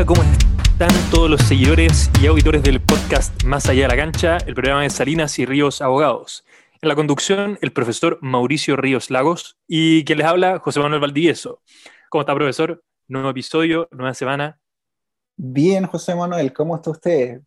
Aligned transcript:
Hola, 0.00 0.06
¿cómo 0.06 0.22
están 0.62 1.10
todos 1.10 1.28
los 1.28 1.42
seguidores 1.42 2.10
y 2.22 2.26
auditores 2.26 2.62
del 2.62 2.80
podcast 2.80 3.44
Más 3.44 3.68
allá 3.68 3.82
de 3.82 3.88
la 3.88 3.96
cancha, 3.96 4.38
el 4.46 4.54
programa 4.54 4.80
de 4.80 4.88
Salinas 4.88 5.38
y 5.38 5.44
Ríos 5.44 5.82
Abogados? 5.82 6.42
En 6.80 6.88
la 6.88 6.94
conducción, 6.94 7.58
el 7.60 7.70
profesor 7.74 8.18
Mauricio 8.22 8.76
Ríos 8.76 9.10
Lagos 9.10 9.58
y 9.68 10.06
quien 10.06 10.16
les 10.16 10.26
habla, 10.26 10.58
José 10.58 10.80
Manuel 10.80 11.02
Valdivieso. 11.02 11.60
¿Cómo 12.08 12.22
está, 12.22 12.34
profesor? 12.34 12.82
Nuevo 13.08 13.28
episodio, 13.28 13.88
nueva 13.90 14.14
semana. 14.14 14.58
Bien, 15.36 15.84
José 15.84 16.14
Manuel, 16.14 16.50
¿cómo 16.54 16.76
está 16.76 16.92
usted? 16.92 17.42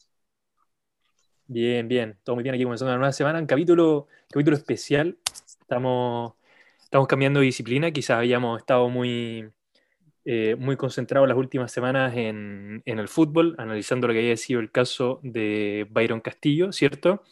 Bien, 1.47 1.87
bien, 1.87 2.19
todo 2.23 2.35
muy 2.35 2.43
bien 2.43 2.53
aquí 2.53 2.65
comenzando 2.65 2.91
una 2.91 2.99
nueva 2.99 3.13
semana, 3.13 3.39
un 3.39 3.47
capítulo, 3.47 4.09
capítulo 4.29 4.55
especial. 4.55 5.17
Estamos, 5.59 6.33
estamos 6.83 7.07
cambiando 7.07 7.39
de 7.39 7.47
disciplina, 7.47 7.89
quizás 7.89 8.17
habíamos 8.17 8.59
estado 8.59 8.89
muy, 8.89 9.51
eh, 10.25 10.55
muy 10.55 10.77
concentrados 10.77 11.27
las 11.27 11.37
últimas 11.37 11.71
semanas 11.71 12.15
en, 12.15 12.81
en, 12.85 12.99
el 12.99 13.09
fútbol, 13.09 13.55
analizando 13.57 14.07
lo 14.07 14.13
que 14.13 14.19
había 14.19 14.37
sido 14.37 14.61
el 14.61 14.71
caso 14.71 15.19
de 15.21 15.85
Byron 15.91 16.21
Castillo, 16.21 16.71
¿cierto? 16.71 17.23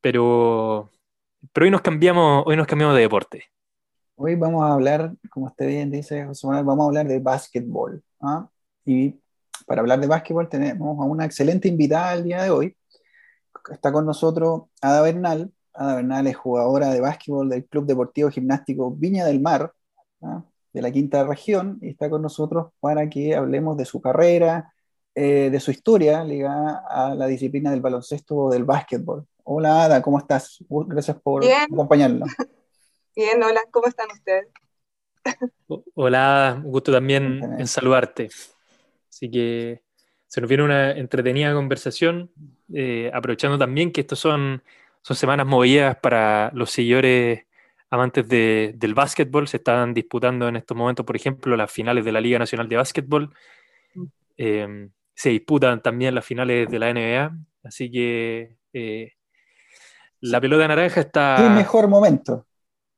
Pero, 0.00 0.90
pero 1.52 1.64
hoy, 1.64 1.70
nos 1.70 1.82
cambiamos, 1.82 2.44
hoy 2.46 2.56
nos 2.56 2.66
cambiamos 2.66 2.96
de 2.96 3.02
deporte. 3.02 3.44
Hoy 4.16 4.36
vamos 4.36 4.64
a 4.64 4.72
hablar, 4.72 5.12
como 5.28 5.46
usted 5.46 5.66
bien 5.66 5.90
dice, 5.90 6.24
José 6.24 6.46
Manuel, 6.46 6.64
vamos 6.64 6.84
a 6.84 6.86
hablar 6.88 7.08
de 7.08 7.18
básquetbol. 7.18 8.02
¿ah? 8.22 8.48
Y 8.86 9.20
para 9.66 9.82
hablar 9.82 10.00
de 10.00 10.06
básquetbol 10.06 10.48
tenemos 10.48 10.98
a 10.98 11.02
una 11.02 11.24
excelente 11.24 11.68
invitada 11.68 12.14
el 12.14 12.24
día 12.24 12.42
de 12.42 12.50
hoy. 12.50 12.76
Está 13.70 13.92
con 13.92 14.06
nosotros 14.06 14.62
Ada 14.80 15.02
Bernal. 15.02 15.52
Ada 15.74 15.96
Bernal 15.96 16.26
es 16.26 16.36
jugadora 16.36 16.90
de 16.90 17.00
básquetbol 17.00 17.50
del 17.50 17.66
Club 17.66 17.86
Deportivo 17.86 18.30
Gimnástico 18.30 18.92
Viña 18.92 19.26
del 19.26 19.40
Mar. 19.40 19.72
¿ah? 20.22 20.42
De 20.74 20.82
la 20.82 20.90
quinta 20.90 21.24
región 21.24 21.78
y 21.80 21.90
está 21.90 22.10
con 22.10 22.20
nosotros 22.20 22.72
para 22.80 23.08
que 23.08 23.34
hablemos 23.36 23.76
de 23.76 23.84
su 23.84 24.00
carrera, 24.00 24.74
eh, 25.14 25.48
de 25.50 25.60
su 25.60 25.70
historia 25.70 26.24
ligada 26.24 26.84
a 26.90 27.14
la 27.14 27.28
disciplina 27.28 27.70
del 27.70 27.80
baloncesto 27.80 28.36
o 28.36 28.50
del 28.50 28.64
básquetbol. 28.64 29.24
Hola 29.44 29.84
Ada, 29.84 30.02
¿cómo 30.02 30.18
estás? 30.18 30.58
Gracias 30.68 31.16
por 31.22 31.42
Bien. 31.42 31.62
acompañarnos. 31.72 32.28
Bien, 33.16 33.40
hola, 33.40 33.60
¿cómo 33.70 33.86
están 33.86 34.08
ustedes? 34.10 34.48
Hola, 35.94 36.60
un 36.64 36.72
gusto 36.72 36.90
también 36.90 37.40
en 37.56 37.66
saludarte. 37.68 38.28
Así 39.08 39.30
que 39.30 39.80
se 40.26 40.40
nos 40.40 40.48
viene 40.48 40.64
una 40.64 40.90
entretenida 40.90 41.54
conversación, 41.54 42.32
eh, 42.74 43.12
aprovechando 43.14 43.56
también 43.56 43.92
que 43.92 44.00
estos 44.00 44.18
son, 44.18 44.64
son 45.02 45.16
semanas 45.16 45.46
movidas 45.46 45.96
para 45.98 46.50
los 46.52 46.72
seguidores 46.72 47.44
amantes 47.94 48.28
de, 48.28 48.72
del 48.76 48.94
básquetbol. 48.94 49.48
Se 49.48 49.58
están 49.58 49.94
disputando 49.94 50.48
en 50.48 50.56
estos 50.56 50.76
momentos, 50.76 51.06
por 51.06 51.16
ejemplo, 51.16 51.56
las 51.56 51.70
finales 51.70 52.04
de 52.04 52.12
la 52.12 52.20
Liga 52.20 52.38
Nacional 52.38 52.68
de 52.68 52.76
Básquetbol. 52.76 53.34
Eh, 54.36 54.88
se 55.14 55.30
disputan 55.30 55.80
también 55.80 56.14
las 56.14 56.24
finales 56.24 56.68
de 56.68 56.78
la 56.78 56.92
NBA. 56.92 57.36
Así 57.62 57.90
que 57.90 58.56
eh, 58.72 59.12
la 60.20 60.40
pelota 60.40 60.68
naranja 60.68 61.00
está. 61.00 61.36
Qué 61.38 61.48
mejor 61.48 61.88
momento. 61.88 62.46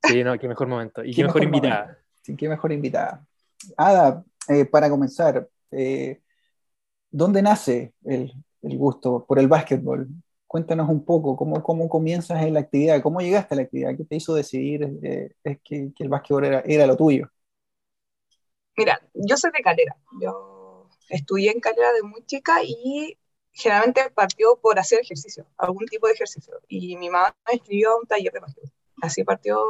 Sí, 0.03 0.25
no, 0.25 0.39
qué 0.39 0.49
mejor 0.49 0.69
momento. 0.69 1.05
Y 1.05 1.11
qué, 1.11 1.17
qué 1.17 1.23
mejor, 1.25 1.43
mejor 1.43 1.57
invitada. 1.57 1.99
Sí, 2.23 2.37
qué 2.37 2.49
mejor 2.49 2.73
invitada. 2.73 3.27
Ada, 3.77 4.25
eh, 4.49 4.65
para 4.65 4.89
comenzar, 4.89 5.49
eh, 5.71 6.21
¿dónde 7.11 7.43
nace 7.43 7.93
el, 8.05 8.33
el, 8.63 8.79
gusto 8.79 9.25
por 9.27 9.39
el 9.39 9.49
básquetbol? 9.49 10.09
Cuéntanos 10.57 10.89
un 10.89 11.05
poco 11.05 11.37
cómo, 11.37 11.63
cómo 11.63 11.87
comienzas 11.87 12.43
en 12.43 12.55
la 12.55 12.61
actividad, 12.61 13.03
cómo 13.03 13.21
llegaste 13.21 13.55
a 13.55 13.57
la 13.57 13.65
actividad, 13.65 13.95
qué 13.95 14.07
te 14.07 14.17
hizo 14.17 14.35
decidir 14.35 14.89
eh, 15.03 15.37
que, 15.63 15.93
que, 15.95 16.03
el 16.03 16.09
básquetbol 16.09 16.47
era, 16.47 16.61
era, 16.61 16.87
lo 16.87 16.97
tuyo. 16.97 17.31
Mira, 18.75 18.99
yo 19.13 19.37
soy 19.37 19.51
de 19.51 19.61
Calera, 19.63 19.99
yo 20.19 20.89
estudié 21.11 21.51
en 21.51 21.61
Calera 21.61 21.93
de 21.93 22.03
muy 22.05 22.25
chica 22.25 22.63
y 22.65 23.19
generalmente 23.53 24.09
partió 24.09 24.57
por 24.57 24.79
hacer 24.79 25.01
ejercicio, 25.01 25.47
algún 25.59 25.85
tipo 25.89 26.07
de 26.07 26.15
ejercicio. 26.15 26.59
Y 26.69 26.97
mi 26.97 27.11
mamá 27.11 27.37
me 27.47 27.57
inscribió 27.57 27.91
a 27.91 28.01
un 28.01 28.07
taller 28.07 28.33
de 28.33 28.41
básquetbol. 28.41 28.73
Así 29.03 29.25
partió 29.25 29.63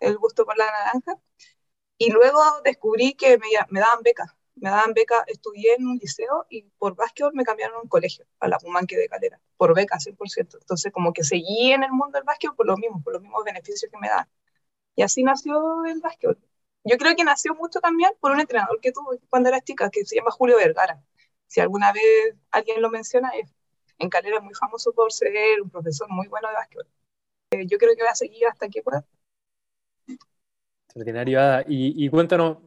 el 0.00 0.18
gusto 0.18 0.44
por 0.44 0.58
la 0.58 0.66
naranja. 0.66 1.22
Y 1.96 2.10
luego 2.10 2.40
descubrí 2.64 3.14
que 3.14 3.38
me, 3.38 3.46
me 3.68 3.78
daban 3.78 4.02
becas. 4.02 4.34
Me 4.56 4.70
daban 4.70 4.92
becas, 4.92 5.24
estudié 5.26 5.74
en 5.74 5.86
un 5.86 5.98
liceo 5.98 6.46
y 6.50 6.62
por 6.78 6.94
básquetbol 6.94 7.32
me 7.34 7.44
cambiaron 7.44 7.76
a 7.78 7.80
un 7.80 7.88
colegio, 7.88 8.26
a 8.38 8.48
la 8.48 8.58
Pumanque 8.58 8.96
de 8.96 9.08
Calera, 9.08 9.40
por 9.56 9.74
beca 9.74 9.98
100%. 9.98 10.58
Entonces, 10.60 10.92
como 10.92 11.12
que 11.12 11.24
seguí 11.24 11.72
en 11.72 11.82
el 11.82 11.90
mundo 11.90 12.18
del 12.18 12.24
básquetbol 12.24 12.56
por 12.56 12.66
lo 12.66 12.76
mismo, 12.76 13.02
por 13.02 13.14
los 13.14 13.22
mismos 13.22 13.44
beneficios 13.44 13.90
que 13.90 13.98
me 13.98 14.08
dan. 14.08 14.28
Y 14.94 15.02
así 15.02 15.22
nació 15.22 15.84
el 15.86 16.00
básquetbol. 16.00 16.38
Yo 16.84 16.96
creo 16.98 17.14
que 17.16 17.24
nació 17.24 17.54
mucho 17.54 17.80
también 17.80 18.10
por 18.20 18.32
un 18.32 18.40
entrenador 18.40 18.80
que 18.80 18.92
tuve 18.92 19.18
cuando 19.30 19.48
era 19.48 19.60
chica, 19.60 19.88
que 19.90 20.04
se 20.04 20.16
llama 20.16 20.30
Julio 20.32 20.56
Vergara. 20.56 21.02
Si 21.46 21.60
alguna 21.60 21.92
vez 21.92 22.34
alguien 22.50 22.82
lo 22.82 22.90
menciona, 22.90 23.30
es, 23.30 23.50
en 23.98 24.10
Calera 24.10 24.40
muy 24.40 24.54
famoso 24.54 24.92
por 24.92 25.12
ser 25.12 25.60
un 25.62 25.70
profesor 25.70 26.08
muy 26.10 26.28
bueno 26.28 26.48
de 26.48 26.54
básquetbol. 26.54 26.88
Eh, 27.52 27.66
yo 27.66 27.78
creo 27.78 27.94
que 27.94 28.02
voy 28.02 28.10
a 28.10 28.14
seguir 28.14 28.46
hasta 28.46 28.68
que 28.68 28.82
pueda. 28.82 29.04
Extraordinario, 30.86 31.40
Ada. 31.40 31.62
Y, 31.68 32.04
y 32.04 32.08
cuéntanos, 32.10 32.58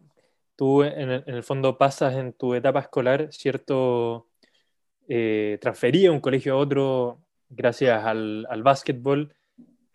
tú 0.55 0.83
en 0.83 1.09
el, 1.09 1.23
en 1.27 1.35
el, 1.35 1.43
fondo 1.43 1.77
pasas 1.77 2.15
en 2.15 2.33
tu 2.33 2.53
etapa 2.53 2.79
escolar, 2.79 3.31
¿cierto? 3.31 4.27
Eh, 5.07 5.57
transferí 5.61 6.05
a 6.05 6.11
un 6.11 6.19
colegio 6.19 6.53
a 6.53 6.57
otro 6.57 7.21
gracias 7.49 8.03
al, 8.03 8.45
al 8.49 8.63
básquetbol. 8.63 9.35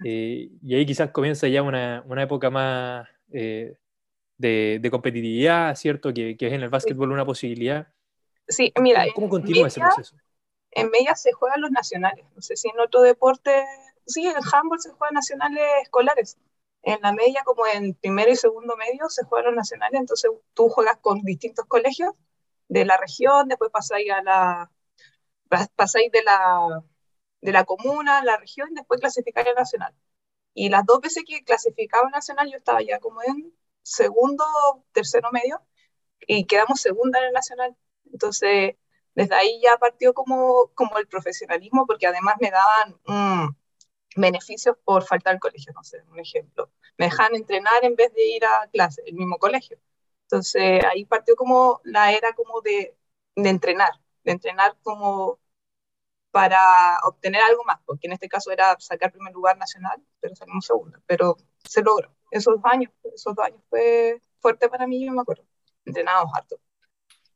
Eh, 0.04 0.50
y 0.62 0.74
ahí 0.74 0.86
quizás 0.86 1.10
comienza 1.10 1.48
ya 1.48 1.62
una, 1.62 2.02
una 2.06 2.22
época 2.22 2.48
más 2.50 3.08
eh, 3.32 3.76
de, 4.38 4.78
de, 4.80 4.90
competitividad, 4.90 5.74
¿cierto? 5.76 6.14
Que, 6.14 6.36
que, 6.36 6.46
es 6.46 6.52
en 6.52 6.62
el 6.62 6.70
básquetbol 6.70 7.12
una 7.12 7.26
posibilidad. 7.26 7.88
Sí, 8.48 8.72
mira. 8.80 9.02
¿Cómo, 9.14 9.14
cómo 9.14 9.28
continúa 9.28 9.68
ese 9.68 9.80
proceso? 9.80 10.16
En 10.72 10.88
media 10.90 11.14
se 11.14 11.32
juegan 11.32 11.60
los 11.60 11.70
nacionales. 11.70 12.24
No 12.34 12.40
sé 12.40 12.56
si 12.56 12.68
en 12.68 12.80
otro 12.80 13.02
deporte. 13.02 13.64
Sí, 14.06 14.26
en 14.26 14.34
handball 14.34 14.80
se 14.80 14.90
juegan 14.90 15.14
nacionales 15.14 15.62
escolares 15.82 16.38
en 16.82 17.00
la 17.02 17.12
media, 17.12 17.42
como 17.44 17.66
en 17.66 17.94
primero 17.94 18.30
y 18.30 18.36
segundo 18.36 18.76
medio, 18.76 19.08
se 19.08 19.24
juegan 19.24 19.46
los 19.46 19.56
nacionales, 19.56 20.00
entonces 20.00 20.30
tú 20.54 20.68
juegas 20.68 20.98
con 21.00 21.22
distintos 21.22 21.66
colegios 21.66 22.14
de 22.68 22.84
la 22.84 22.96
región, 22.96 23.48
después 23.48 23.70
pasáis 23.70 24.10
a 24.12 24.22
la 24.22 24.70
pasáis 25.76 26.12
de 26.12 26.22
la 26.22 26.82
de 27.40 27.52
la 27.52 27.64
comuna, 27.64 28.22
la 28.24 28.36
región, 28.36 28.74
después 28.74 29.00
clasificáis 29.00 29.48
al 29.48 29.54
nacional. 29.54 29.94
Y 30.54 30.68
las 30.68 30.84
dos 30.86 31.00
veces 31.00 31.24
que 31.26 31.44
clasificaba 31.44 32.06
al 32.06 32.12
nacional, 32.12 32.50
yo 32.50 32.58
estaba 32.58 32.82
ya 32.82 33.00
como 33.00 33.22
en 33.22 33.54
segundo, 33.82 34.44
tercero 34.92 35.30
medio, 35.32 35.62
y 36.20 36.46
quedamos 36.46 36.80
segunda 36.80 37.18
en 37.20 37.26
el 37.26 37.32
nacional. 37.32 37.76
Entonces, 38.12 38.76
desde 39.14 39.34
ahí 39.34 39.60
ya 39.62 39.76
partió 39.78 40.14
como, 40.14 40.70
como 40.74 40.98
el 40.98 41.06
profesionalismo, 41.08 41.86
porque 41.86 42.06
además 42.06 42.36
me 42.40 42.50
daban 42.50 43.00
mmm, 43.06 43.48
beneficios 44.16 44.76
por 44.84 45.04
faltar 45.04 45.34
al 45.34 45.40
colegio, 45.40 45.72
no 45.74 45.82
sé, 45.84 46.02
un 46.10 46.18
ejemplo. 46.18 46.70
Me 46.96 47.06
dejan 47.06 47.34
entrenar 47.34 47.84
en 47.84 47.94
vez 47.96 48.12
de 48.14 48.26
ir 48.26 48.44
a 48.44 48.68
clase, 48.72 49.02
el 49.06 49.14
mismo 49.14 49.38
colegio. 49.38 49.78
Entonces 50.24 50.84
ahí 50.84 51.04
partió 51.04 51.36
como 51.36 51.80
la 51.84 52.12
era 52.12 52.32
como 52.34 52.60
de, 52.60 52.96
entrenar, 53.36 53.90
de 54.24 54.32
entrenar 54.32 54.76
como 54.82 55.38
para 56.30 56.98
obtener 57.04 57.42
algo 57.42 57.64
más, 57.64 57.78
porque 57.84 58.06
en 58.06 58.12
este 58.12 58.28
caso 58.28 58.52
era 58.52 58.76
sacar 58.78 59.10
primer 59.10 59.32
lugar 59.32 59.58
nacional, 59.58 60.00
pero 60.20 60.36
salimos 60.36 60.66
segundo, 60.66 60.98
pero 61.06 61.36
se 61.64 61.82
logró. 61.82 62.14
Esos 62.30 62.56
años, 62.64 62.92
esos 63.12 63.34
dos 63.34 63.44
años 63.44 63.60
fue 63.68 64.22
fuerte 64.38 64.68
para 64.68 64.86
mí, 64.86 65.04
yo 65.04 65.12
me 65.12 65.22
acuerdo. 65.22 65.44
Entrenábamos 65.84 66.32
harto. 66.34 66.56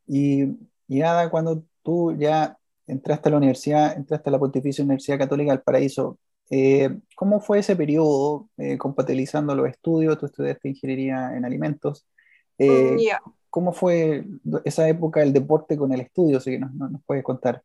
Y, 0.07 0.45
y 0.87 1.01
nada, 1.01 1.29
cuando 1.31 1.65
tú 1.83 2.15
ya 2.17 2.57
entraste 2.87 3.29
a 3.29 3.33
la 3.33 3.39
universidad, 3.39 3.97
entraste 3.97 4.29
a 4.29 4.33
la 4.33 4.39
Pontificia 4.39 4.85
Universidad 4.85 5.19
Católica 5.19 5.51
del 5.51 5.63
Paraíso, 5.63 6.19
eh, 6.51 6.91
¿Cómo 7.17 7.41
fue 7.41 7.61
ese 7.61 7.77
periodo 7.77 8.49
eh, 8.57 8.77
compatibilizando 8.79 9.55
los 9.55 9.69
estudios? 9.69 10.19
Tú 10.19 10.27
estudiaste 10.27 10.69
ingeniería 10.69 11.37
en 11.37 11.45
alimentos. 11.45 12.07
Eh, 12.59 12.97
yeah. 12.99 13.23
¿Cómo 13.51 13.73
fue 13.73 14.25
esa 14.65 14.89
época 14.89 15.21
del 15.21 15.33
deporte 15.33 15.77
con 15.77 15.93
el 15.93 16.01
estudio? 16.01 16.41
Si 16.41 16.59
nos, 16.59 16.73
nos 16.75 17.03
puedes 17.05 17.25
contar. 17.25 17.63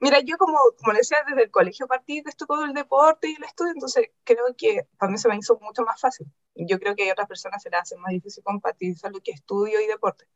Mira, 0.00 0.18
yo 0.20 0.36
como, 0.36 0.58
como 0.78 0.92
decía, 0.94 1.18
desde 1.28 1.44
el 1.44 1.50
colegio 1.50 1.86
partí 1.86 2.22
de 2.22 2.30
esto 2.30 2.44
todo 2.44 2.64
el 2.64 2.74
deporte 2.74 3.28
y 3.30 3.36
el 3.36 3.44
estudio, 3.44 3.72
entonces 3.72 4.10
creo 4.24 4.44
que 4.56 4.88
para 4.98 5.12
mí 5.12 5.16
se 5.16 5.28
me 5.28 5.36
hizo 5.36 5.58
mucho 5.60 5.82
más 5.82 6.00
fácil. 6.00 6.26
Yo 6.56 6.78
creo 6.80 6.96
que 6.96 7.08
a 7.08 7.12
otras 7.12 7.28
personas 7.28 7.62
se 7.62 7.70
les 7.70 7.80
hace 7.80 7.96
más 7.98 8.10
difícil 8.10 8.42
compatibilizar 8.42 9.12
lo 9.12 9.20
que 9.20 9.30
estudio 9.30 9.80
y 9.80 9.86
deporte. 9.86 10.26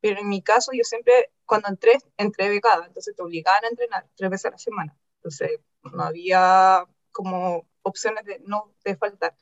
Pero 0.00 0.20
en 0.20 0.28
mi 0.28 0.42
caso, 0.42 0.72
yo 0.74 0.84
siempre, 0.84 1.32
cuando 1.46 1.68
entré, 1.68 1.92
entré 2.18 2.50
becada, 2.50 2.86
entonces 2.86 3.16
te 3.16 3.22
obligaban 3.22 3.64
a 3.64 3.68
entrenar 3.68 4.06
tres 4.14 4.30
veces 4.30 4.46
a 4.46 4.50
la 4.50 4.58
semana. 4.58 4.96
Entonces, 5.16 5.60
no 5.92 6.02
había 6.04 6.84
como 7.12 7.68
opciones 7.82 8.24
de 8.24 8.40
no 8.46 8.74
de 8.84 8.96
faltar. 8.96 9.36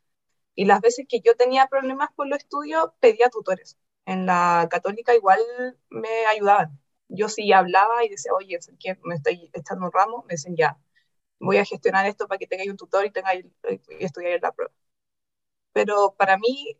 Y 0.55 0.67
las 0.67 0.81
veces 0.81 1.07
que 1.09 1.21
yo 1.21 1.37
tenía 1.37 1.67
problemas 1.69 2.11
con 2.15 2.31
los 2.31 2.39
estudios, 2.39 2.91
pedía 3.01 3.31
tutores. 3.31 3.77
En 4.07 4.27
la 4.27 4.69
católica 4.71 5.15
igual 5.15 5.41
me 5.91 6.27
ayudaban. 6.27 6.81
Yo 7.09 7.29
sí 7.29 7.53
hablaba 7.53 8.05
y 8.05 8.09
decía, 8.11 8.33
oye, 8.35 8.59
que 8.81 8.99
me 9.05 9.17
estoy 9.17 9.51
echando 9.53 9.87
un 9.87 9.93
ramo, 9.93 10.25
me 10.29 10.35
decían, 10.35 10.57
ya, 10.57 10.79
voy 11.41 11.59
a 11.59 11.65
gestionar 11.65 12.07
esto 12.07 12.29
para 12.29 12.39
que 12.39 12.47
tengáis 12.47 12.71
un 12.71 12.77
tutor 12.77 13.07
y 13.07 13.11
tengáis 13.11 13.47
y 14.01 14.05
estudiar 14.05 14.41
la 14.43 14.53
prueba. 14.53 14.73
Pero 15.73 16.15
para 16.17 16.39
mí, 16.39 16.79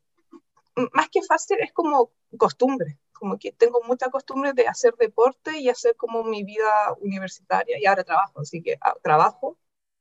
más 0.93 1.09
que 1.11 1.23
fácil, 1.23 1.59
es 1.61 1.73
como 1.73 2.13
costumbre. 2.39 2.99
Como 3.15 3.39
que 3.39 3.53
tengo 3.53 3.81
mucha 3.83 4.11
costumbre 4.11 4.53
de 4.53 4.67
hacer 4.69 4.95
deporte 4.97 5.59
y 5.59 5.71
hacer 5.71 5.97
como 5.97 6.25
mi 6.25 6.45
vida 6.45 6.93
universitaria 7.01 7.79
y 7.81 7.87
ahora 7.87 8.05
trabajo, 8.05 8.41
así 8.41 8.63
que 8.63 8.77
ah, 8.81 8.95
trabajo 9.03 9.57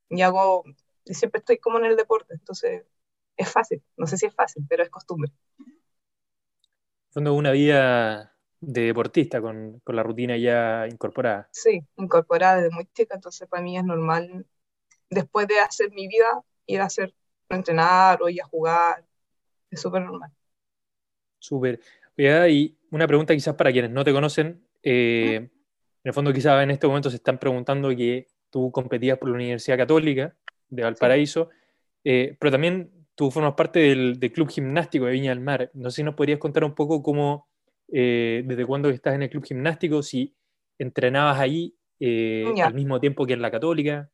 y 0.09 0.21
hago, 0.21 0.63
y 1.05 1.13
siempre 1.13 1.39
estoy 1.39 1.59
como 1.59 1.77
en 1.77 1.85
el 1.85 1.95
deporte, 1.95 2.33
entonces 2.33 2.83
es 3.37 3.49
fácil, 3.49 3.81
no 3.95 4.07
sé 4.07 4.17
si 4.17 4.25
es 4.25 4.35
fácil, 4.35 4.65
pero 4.67 4.83
es 4.83 4.89
costumbre. 4.89 5.31
Fondo 7.11 7.33
una 7.33 7.51
vida 7.51 8.35
de 8.59 8.81
deportista 8.81 9.41
con, 9.41 9.79
con, 9.83 9.95
la 9.95 10.03
rutina 10.03 10.35
ya 10.35 10.87
incorporada. 10.87 11.47
Sí, 11.51 11.85
incorporada 11.97 12.57
desde 12.57 12.75
muy 12.75 12.85
chica, 12.93 13.15
entonces 13.15 13.47
para 13.47 13.63
mí 13.63 13.77
es 13.77 13.83
normal, 13.83 14.45
después 15.09 15.47
de 15.47 15.59
hacer 15.59 15.91
mi 15.91 16.07
vida, 16.07 16.43
ir 16.65 16.81
a 16.81 16.85
hacer, 16.85 17.13
entrenar 17.49 18.21
o 18.21 18.29
ir 18.29 18.41
a 18.41 18.45
jugar, 18.45 19.05
es 19.69 19.79
súper 19.79 20.01
normal. 20.01 20.31
Súper. 21.39 21.79
Y 22.15 22.77
una 22.93 23.07
pregunta 23.07 23.33
quizás 23.33 23.55
para 23.55 23.71
quienes 23.71 23.89
no 23.89 24.03
te 24.03 24.13
conocen, 24.13 24.63
eh, 24.83 25.35
en 25.35 25.51
el 26.03 26.13
fondo 26.13 26.31
quizás 26.31 26.61
en 26.61 26.69
este 26.69 26.85
momento 26.85 27.09
se 27.09 27.15
están 27.15 27.39
preguntando 27.39 27.89
que 27.89 28.27
tú 28.51 28.71
competías 28.71 29.17
por 29.17 29.29
la 29.29 29.35
Universidad 29.35 29.77
Católica 29.77 30.35
de 30.69 30.83
Valparaíso, 30.83 31.49
eh, 32.03 32.37
pero 32.39 32.51
también 32.51 32.91
tú 33.15 33.31
formas 33.31 33.55
parte 33.55 33.79
del, 33.79 34.19
Club 34.31 34.47
Gimnástico 34.47 35.05
de 35.05 35.11
Viña 35.13 35.31
del 35.31 35.39
Mar. 35.39 35.71
No 35.73 35.89
sé 35.89 35.97
si 35.97 36.03
nos 36.03 36.13
podrías 36.13 36.37
contar 36.37 36.63
un 36.63 36.75
poco 36.75 37.01
cómo, 37.01 37.47
eh, 37.91 38.43
desde 38.45 38.63
cuándo 38.63 38.89
estás 38.89 39.15
en 39.15 39.23
el 39.23 39.29
Club 39.31 39.43
Gimnástico, 39.43 40.03
si 40.03 40.35
entrenabas 40.77 41.39
ahí 41.39 41.75
al 41.99 42.75
mismo 42.75 42.99
tiempo 42.99 43.25
que 43.25 43.33
en 43.33 43.41
la 43.41 43.49
Católica. 43.49 44.07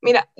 Mira, 0.00 0.30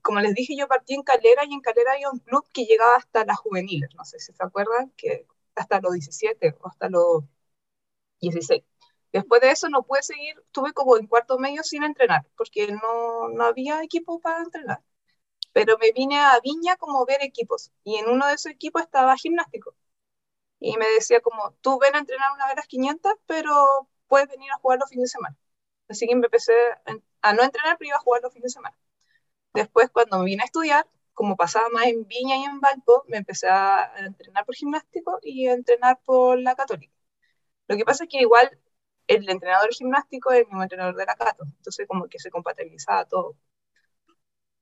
como 0.00 0.20
les 0.20 0.32
dije, 0.32 0.56
yo 0.56 0.68
partí 0.68 0.94
en 0.94 1.02
Calera 1.02 1.42
y 1.48 1.54
en 1.54 1.60
Calera 1.60 1.92
hay 1.92 2.02
un 2.10 2.20
club 2.20 2.44
que 2.52 2.66
llegaba 2.66 2.94
hasta 2.96 3.24
las 3.24 3.38
juveniles, 3.38 3.90
no 3.96 4.04
sé 4.04 4.20
si 4.20 4.32
se 4.32 4.44
acuerdan, 4.44 4.92
que 4.96 5.26
hasta 5.54 5.80
los 5.80 5.92
17 5.92 6.56
o 6.60 6.68
hasta 6.68 6.88
los 6.88 7.24
16. 8.20 8.62
Después 9.12 9.40
de 9.42 9.50
eso 9.50 9.68
no 9.68 9.82
pude 9.84 10.02
seguir, 10.02 10.36
estuve 10.40 10.72
como 10.72 10.96
en 10.96 11.06
cuarto 11.06 11.38
medio 11.38 11.62
sin 11.62 11.84
entrenar, 11.84 12.26
porque 12.36 12.68
no, 12.72 13.28
no 13.28 13.44
había 13.44 13.82
equipo 13.82 14.20
para 14.20 14.42
entrenar. 14.42 14.82
Pero 15.52 15.78
me 15.78 15.92
vine 15.92 16.20
a 16.20 16.40
Viña 16.42 16.76
como 16.76 17.06
ver 17.06 17.22
equipos, 17.22 17.72
y 17.84 17.96
en 17.96 18.08
uno 18.10 18.26
de 18.26 18.34
esos 18.34 18.52
equipos 18.52 18.82
estaba 18.82 19.16
gimnástico. 19.16 19.74
Y 20.60 20.76
me 20.78 20.88
decía 20.88 21.20
como, 21.20 21.52
tú 21.62 21.78
ven 21.78 21.94
a 21.96 21.98
entrenar 22.00 22.32
una 22.32 22.46
vez 22.46 22.56
las 22.56 22.66
500, 22.66 23.14
pero 23.26 23.88
puedes 24.08 24.28
venir 24.28 24.50
a 24.52 24.58
jugar 24.58 24.78
los 24.80 24.90
fines 24.90 25.04
de 25.04 25.18
semana. 25.18 25.36
Así 25.88 26.06
que 26.06 26.16
me 26.16 26.26
empecé 26.26 26.54
a 27.22 27.32
no 27.34 27.42
entrenar, 27.42 27.76
pero 27.78 27.88
iba 27.88 27.96
a 27.98 28.00
jugar 28.00 28.22
los 28.22 28.32
fines 28.32 28.52
de 28.52 28.54
semana. 28.54 28.76
Después, 29.54 29.90
cuando 29.90 30.18
me 30.18 30.26
vine 30.26 30.42
a 30.42 30.46
estudiar, 30.46 30.86
como 31.14 31.36
pasaba 31.36 31.68
más 31.70 31.86
en 31.86 32.06
Viña 32.06 32.36
y 32.36 32.44
en 32.44 32.60
Valpo, 32.60 33.04
me 33.08 33.18
empecé 33.18 33.48
a 33.48 33.92
entrenar 33.98 34.44
por 34.44 34.54
gimnástico 34.54 35.18
y 35.22 35.48
a 35.48 35.54
entrenar 35.54 36.00
por 36.04 36.38
la 36.40 36.54
católica. 36.56 36.92
Lo 37.68 37.76
que 37.76 37.84
pasa 37.84 38.04
es 38.04 38.10
que 38.10 38.20
igual 38.20 38.58
el 39.06 39.28
entrenador 39.28 39.72
gimnástico 39.74 40.32
es 40.32 40.40
el 40.40 40.46
mismo 40.46 40.62
entrenador 40.62 40.96
de 40.96 41.06
la 41.06 41.16
Cato, 41.16 41.44
entonces 41.44 41.86
como 41.88 42.08
que 42.08 42.18
se 42.18 42.30
compatibilizaba 42.30 43.04
todo. 43.06 43.36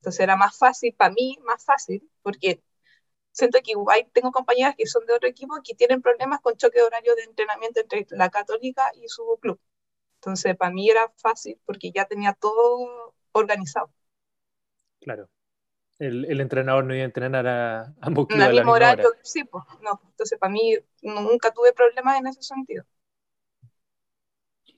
Entonces 0.01 0.21
era 0.21 0.37
más 0.37 0.59
fácil, 0.59 0.95
para 0.95 1.13
mí, 1.13 1.39
más 1.45 1.65
fácil, 1.65 2.11
porque 2.23 2.63
siento 3.33 3.61
que 3.65 3.73
igual 3.73 4.09
tengo 4.13 4.33
compañeras 4.33 4.75
que 4.77 4.87
son 4.87 5.07
de 5.07 5.15
otro 5.15 5.29
equipo 5.29 5.55
que 5.65 5.75
tienen 5.75 6.03
problemas 6.03 6.41
con 6.41 6.57
choque 6.57 6.81
de 6.81 6.85
horario 6.87 7.15
de 7.17 7.25
entrenamiento 7.25 7.81
entre 7.81 8.07
la 8.11 8.31
católica 8.31 8.93
y 8.95 9.09
su 9.09 9.39
club. 9.41 9.61
Entonces 10.17 10.57
para 10.57 10.73
mí 10.73 10.91
era 10.91 11.13
fácil 11.17 11.61
porque 11.67 11.93
ya 11.93 12.07
tenía 12.07 12.35
todo 12.35 13.15
organizado. 13.33 13.93
Claro 15.01 15.29
el, 16.03 16.41
entrenador 16.41 16.85
no 16.85 16.95
iba 16.95 17.03
a 17.03 17.07
entrenar 17.07 17.47
a 17.47 17.95
ambos 18.01 18.27
clubes. 18.27 18.45
En 18.45 18.51
el 18.51 18.57
mismo 18.57 18.73
horario, 18.73 19.09
sí, 19.23 19.45
pues, 19.45 19.65
no. 19.83 20.01
Entonces, 20.11 20.39
para 20.39 20.53
mí, 20.53 20.77
nunca 21.03 21.53
tuve 21.53 21.73
problemas 21.73 22.19
en 22.19 22.27
ese 22.27 22.43
sentido. 22.43 22.85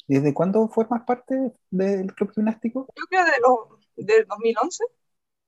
¿Desde 0.06 0.35
cuándo 0.35 0.69
fue 0.69 0.87
más 0.91 1.03
parte 1.05 1.53
del 1.71 2.12
club 2.15 2.31
gimnástico? 2.32 2.87
Yo 2.94 3.05
creo 3.09 3.25
de 3.25 3.32
los, 3.41 4.06
del 4.06 4.26
2011. 4.26 4.85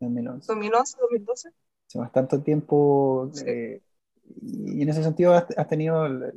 2011. 0.01 0.47
2011, 0.47 0.97
2012. 1.01 1.49
Hace 1.87 1.99
bastante 1.99 2.39
tiempo. 2.39 3.31
Eh, 3.47 3.83
y 4.43 4.83
en 4.83 4.89
ese 4.89 5.03
sentido 5.03 5.35
has, 5.35 5.69
tenido 5.69 6.09
la, 6.09 6.33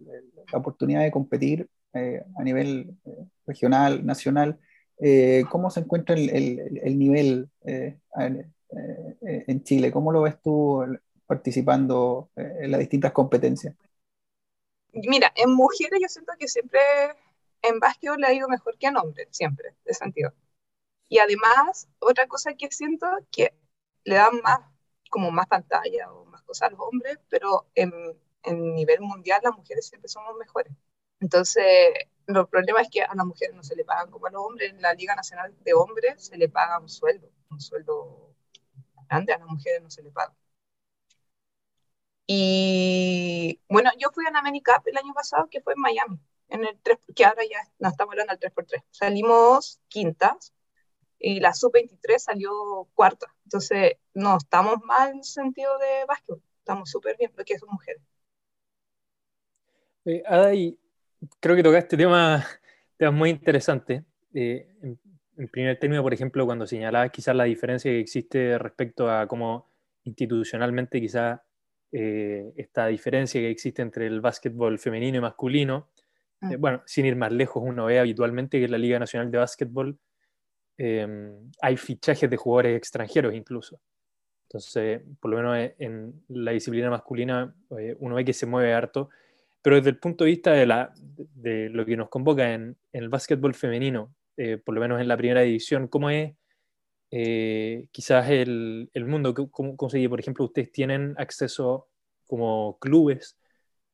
oportunidad 0.53 1.01
de 1.01 1.11
competir 1.11 1.69
eh, 1.93 2.23
a 2.37 2.43
nivel 2.43 2.97
eh, 3.05 3.25
regional, 3.47 4.05
nacional. 4.05 4.59
¿Cómo 5.49 5.69
se 5.71 5.79
encuentra 5.79 6.13
el, 6.13 6.29
el, 6.29 6.81
el 6.83 6.99
nivel 6.99 7.49
eh, 8.71 9.45
en 9.47 9.63
Chile? 9.63 9.91
¿Cómo 9.91 10.11
lo 10.11 10.21
ves 10.21 10.41
tú 10.41 10.83
participando 11.25 12.29
eh, 12.35 12.59
en 12.61 12.71
las 12.71 12.79
distintas 12.79 13.11
competencias? 13.11 13.75
Mira, 14.93 15.31
en 15.35 15.53
mujeres 15.53 15.99
yo 16.01 16.07
siento 16.07 16.33
que 16.39 16.47
siempre 16.47 16.79
en 17.61 17.79
básquetbol 17.79 18.19
le 18.19 18.27
ha 18.27 18.33
ido 18.33 18.47
mejor 18.47 18.77
que 18.77 18.87
en 18.87 18.97
hombres, 18.97 19.27
siempre, 19.31 19.75
de 19.85 19.93
sentido. 19.93 20.33
Y 21.09 21.19
además, 21.19 21.89
otra 21.99 22.27
cosa 22.27 22.53
que 22.55 22.71
siento 22.71 23.07
que 23.31 23.53
le 24.05 24.15
dan 24.15 24.41
más, 24.43 24.59
como 25.09 25.31
más 25.31 25.47
pantalla 25.47 26.11
o 26.13 26.25
más 26.25 26.43
cosas 26.43 26.69
a 26.69 26.71
los 26.71 26.79
hombres, 26.81 27.19
pero 27.29 27.67
en, 27.75 27.91
en 28.43 28.75
nivel 28.75 29.01
mundial 29.01 29.41
las 29.43 29.55
mujeres 29.55 29.87
siempre 29.87 30.09
somos 30.09 30.35
mejores. 30.37 30.73
Entonces, 31.19 31.65
el 32.27 32.47
problema 32.47 32.81
es 32.81 32.89
que 32.89 33.01
a 33.03 33.13
las 33.15 33.25
mujeres 33.25 33.55
no 33.55 33.63
se 33.63 33.75
le 33.75 33.85
pagan 33.85 34.11
como 34.11 34.27
a 34.27 34.31
los 34.31 34.43
hombres. 34.43 34.71
En 34.71 34.81
la 34.81 34.93
Liga 34.93 35.15
Nacional 35.15 35.55
de 35.63 35.73
Hombres 35.73 36.25
se 36.27 36.37
le 36.37 36.49
paga 36.49 36.79
un 36.79 36.89
sueldo, 36.89 37.29
un 37.49 37.59
sueldo 37.59 38.28
grande, 39.09 39.33
a 39.33 39.39
las 39.39 39.47
mujeres 39.47 39.81
no 39.81 39.89
se 39.89 40.03
le 40.03 40.11
paga. 40.11 40.33
Y 42.27 43.59
bueno, 43.67 43.89
yo 43.97 44.09
fui 44.13 44.23
a 44.27 44.31
la 44.31 44.41
Cup 44.41 44.83
el 44.85 44.97
año 44.97 45.13
pasado, 45.13 45.47
que 45.49 45.61
fue 45.61 45.73
en 45.73 45.81
Miami, 45.81 46.19
en 46.49 46.63
el 46.63 46.79
3, 46.83 46.99
que 47.15 47.25
ahora 47.25 47.41
ya 47.43 47.59
no 47.79 47.89
estamos 47.89 48.13
hablando 48.13 48.35
del 48.35 48.53
3x3. 48.53 48.83
Salimos 48.91 49.81
quintas 49.87 50.53
y 51.17 51.39
la 51.39 51.53
sub-23 51.53 52.19
salió 52.19 52.87
cuarta. 52.93 53.33
Entonces, 53.45 53.93
no 54.13 54.37
estamos 54.37 54.77
mal 54.83 55.09
en 55.09 55.17
el 55.17 55.23
sentido 55.23 55.75
de 55.79 56.05
básquet, 56.07 56.37
estamos 56.59 56.89
súper 56.91 57.17
bien, 57.17 57.31
porque 57.35 57.57
son 57.57 57.69
mujeres. 57.71 58.01
Eh, 60.05 60.21
Ada, 60.25 60.51
creo 61.39 61.55
que 61.55 61.63
tocaste 61.63 61.97
tema, 61.97 62.45
tema 62.95 63.11
muy 63.11 63.31
interesante. 63.31 64.05
Eh, 64.35 64.67
en 65.39 65.47
primer 65.47 65.79
término, 65.79 66.03
por 66.03 66.13
ejemplo, 66.13 66.45
cuando 66.45 66.67
señalabas 66.67 67.11
quizás 67.11 67.33
la 67.33 67.45
diferencia 67.45 67.89
que 67.89 67.99
existe 67.99 68.57
respecto 68.57 69.09
a 69.09 69.25
cómo 69.25 69.69
institucionalmente 70.03 70.99
quizás 70.99 71.39
eh, 71.93 72.51
esta 72.57 72.87
diferencia 72.87 73.39
que 73.39 73.49
existe 73.49 73.81
entre 73.81 74.07
el 74.07 74.19
básquetbol 74.19 74.77
femenino 74.79 75.17
y 75.17 75.21
masculino, 75.21 75.89
eh, 76.41 76.57
mm. 76.57 76.61
bueno, 76.61 76.83
sin 76.85 77.05
ir 77.05 77.15
más 77.15 77.31
lejos, 77.31 77.63
uno 77.65 77.85
ve 77.85 77.99
habitualmente 77.99 78.59
que 78.59 78.65
en 78.65 78.71
la 78.71 78.77
Liga 78.77 78.99
Nacional 78.99 79.31
de 79.31 79.37
Básquetbol 79.37 79.97
em, 80.77 81.51
hay 81.61 81.77
fichajes 81.77 82.29
de 82.29 82.35
jugadores 82.35 82.77
extranjeros 82.77 83.33
incluso. 83.33 83.79
Entonces, 84.49 85.03
por 85.21 85.31
lo 85.31 85.37
menos 85.37 85.73
en 85.77 86.21
la 86.27 86.51
disciplina 86.51 86.89
masculina, 86.89 87.55
eh, 87.77 87.95
uno 87.99 88.15
ve 88.15 88.25
que 88.25 88.33
se 88.33 88.45
mueve 88.45 88.73
harto, 88.73 89.09
pero 89.61 89.77
desde 89.77 89.91
el 89.91 89.99
punto 89.99 90.25
de 90.25 90.31
vista 90.31 90.51
de, 90.51 90.65
la, 90.65 90.91
de 90.97 91.69
lo 91.69 91.85
que 91.85 91.95
nos 91.95 92.09
convoca 92.09 92.53
en, 92.53 92.75
en 92.91 93.03
el 93.03 93.09
básquetbol 93.09 93.53
femenino, 93.53 94.13
eh, 94.41 94.57
por 94.57 94.73
lo 94.73 94.79
menos 94.79 95.01
en 95.01 95.09
la 95.09 95.17
primera 95.17 95.41
división, 95.41 95.89
¿cómo 95.89 96.09
es 96.09 96.33
eh, 97.11 97.89
quizás 97.91 98.29
el, 98.29 98.89
mundo? 99.05 99.33
¿Cómo, 99.51 99.75
¿Cómo, 99.75 99.89
se 99.89 100.07
Por 100.07 100.21
ejemplo, 100.21 100.45
ustedes 100.45 100.71
tienen 100.71 101.13
acceso 101.17 101.89
como 102.25 102.77
clubes, 102.79 103.37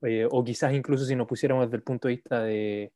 eh, 0.03 0.27
o 0.29 0.43
quizás 0.43 0.71
incluso 0.73 1.03
si 1.03 1.15
nos 1.15 1.27
pusiéramos 1.27 1.65
desde 1.65 1.77
el 1.77 1.81
punto 1.81 2.07
de 2.07 2.13
vista 2.13 2.43
de, 2.43 2.93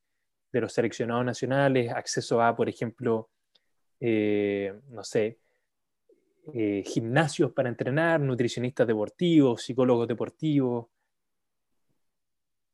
de 0.51 0.62
los 0.62 0.72
seleccionados 0.74 1.25
nacionales, 1.25 1.91
acceso 1.91 2.39
a, 2.39 2.56
por 2.56 2.70
ejemplo, 2.70 3.32
no 4.00 5.03
sé, 5.03 5.39
gimnasios 6.86 7.51
para 7.51 7.70
entrenar, 7.70 8.20
nutricionistas 8.20 8.86
deportivos, 8.86 9.63
psicólogos 9.63 10.08
deportivos. 10.08 10.86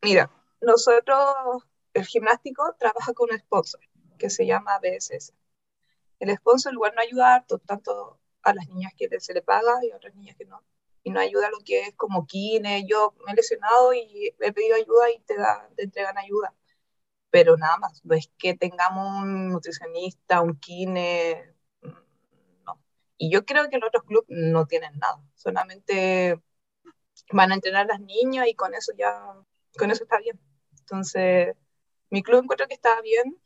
Mira, 0.01 0.29
nosotros, 0.59 1.63
el 1.93 2.05
gimnástico 2.05 2.75
trabaja 2.77 3.13
con 3.13 3.29
sponsor 3.39 3.84
que 4.17 4.29
se 4.29 4.45
llama 4.45 4.79
BSS. 4.79 5.33
El 6.19 6.35
sponsor, 6.37 6.71
en 6.71 6.75
lugar 6.75 6.93
no 6.95 7.01
ayudar 7.01 7.45
tanto 7.65 8.19
a 8.43 8.53
las 8.53 8.67
niñas 8.67 8.93
que 8.97 9.09
se 9.19 9.33
le 9.33 9.41
paga 9.41 9.73
y 9.83 9.91
a 9.91 9.97
otras 9.97 10.15
niñas 10.15 10.35
que 10.37 10.45
no, 10.45 10.63
y 11.03 11.11
no 11.11 11.19
ayuda 11.19 11.47
a 11.47 11.51
lo 11.51 11.59
que 11.59 11.81
es 11.81 11.95
como 11.95 12.25
kine. 12.25 12.85
Yo 12.87 13.13
me 13.25 13.33
he 13.33 13.35
lesionado 13.35 13.93
y 13.93 14.33
he 14.39 14.53
pedido 14.53 14.75
ayuda 14.75 15.11
y 15.11 15.19
te, 15.19 15.35
da, 15.37 15.69
te 15.75 15.83
entregan 15.83 16.17
ayuda. 16.17 16.53
Pero 17.29 17.57
nada 17.57 17.77
más, 17.77 18.03
no 18.05 18.15
es 18.15 18.29
que 18.37 18.55
tengamos 18.55 19.23
un 19.23 19.49
nutricionista, 19.49 20.41
un 20.41 20.59
kine, 20.59 21.53
no. 22.65 22.81
Y 23.17 23.29
yo 23.31 23.45
creo 23.45 23.69
que 23.69 23.77
los 23.77 23.89
otros 23.89 24.03
clubes 24.03 24.25
no 24.29 24.65
tienen 24.67 24.97
nada, 24.99 25.21
solamente 25.35 26.41
van 27.31 27.51
a 27.51 27.55
entrenar 27.55 27.83
a 27.83 27.93
las 27.93 28.01
niñas 28.01 28.47
y 28.47 28.55
con 28.55 28.73
eso 28.73 28.93
ya, 28.97 29.35
con 29.77 29.91
eso 29.91 30.03
está 30.03 30.19
bien. 30.19 30.39
Entonces, 30.79 31.55
mi 32.09 32.23
club 32.23 32.43
encuentro 32.43 32.67
que 32.67 32.75
está 32.75 33.01
bien, 33.01 33.37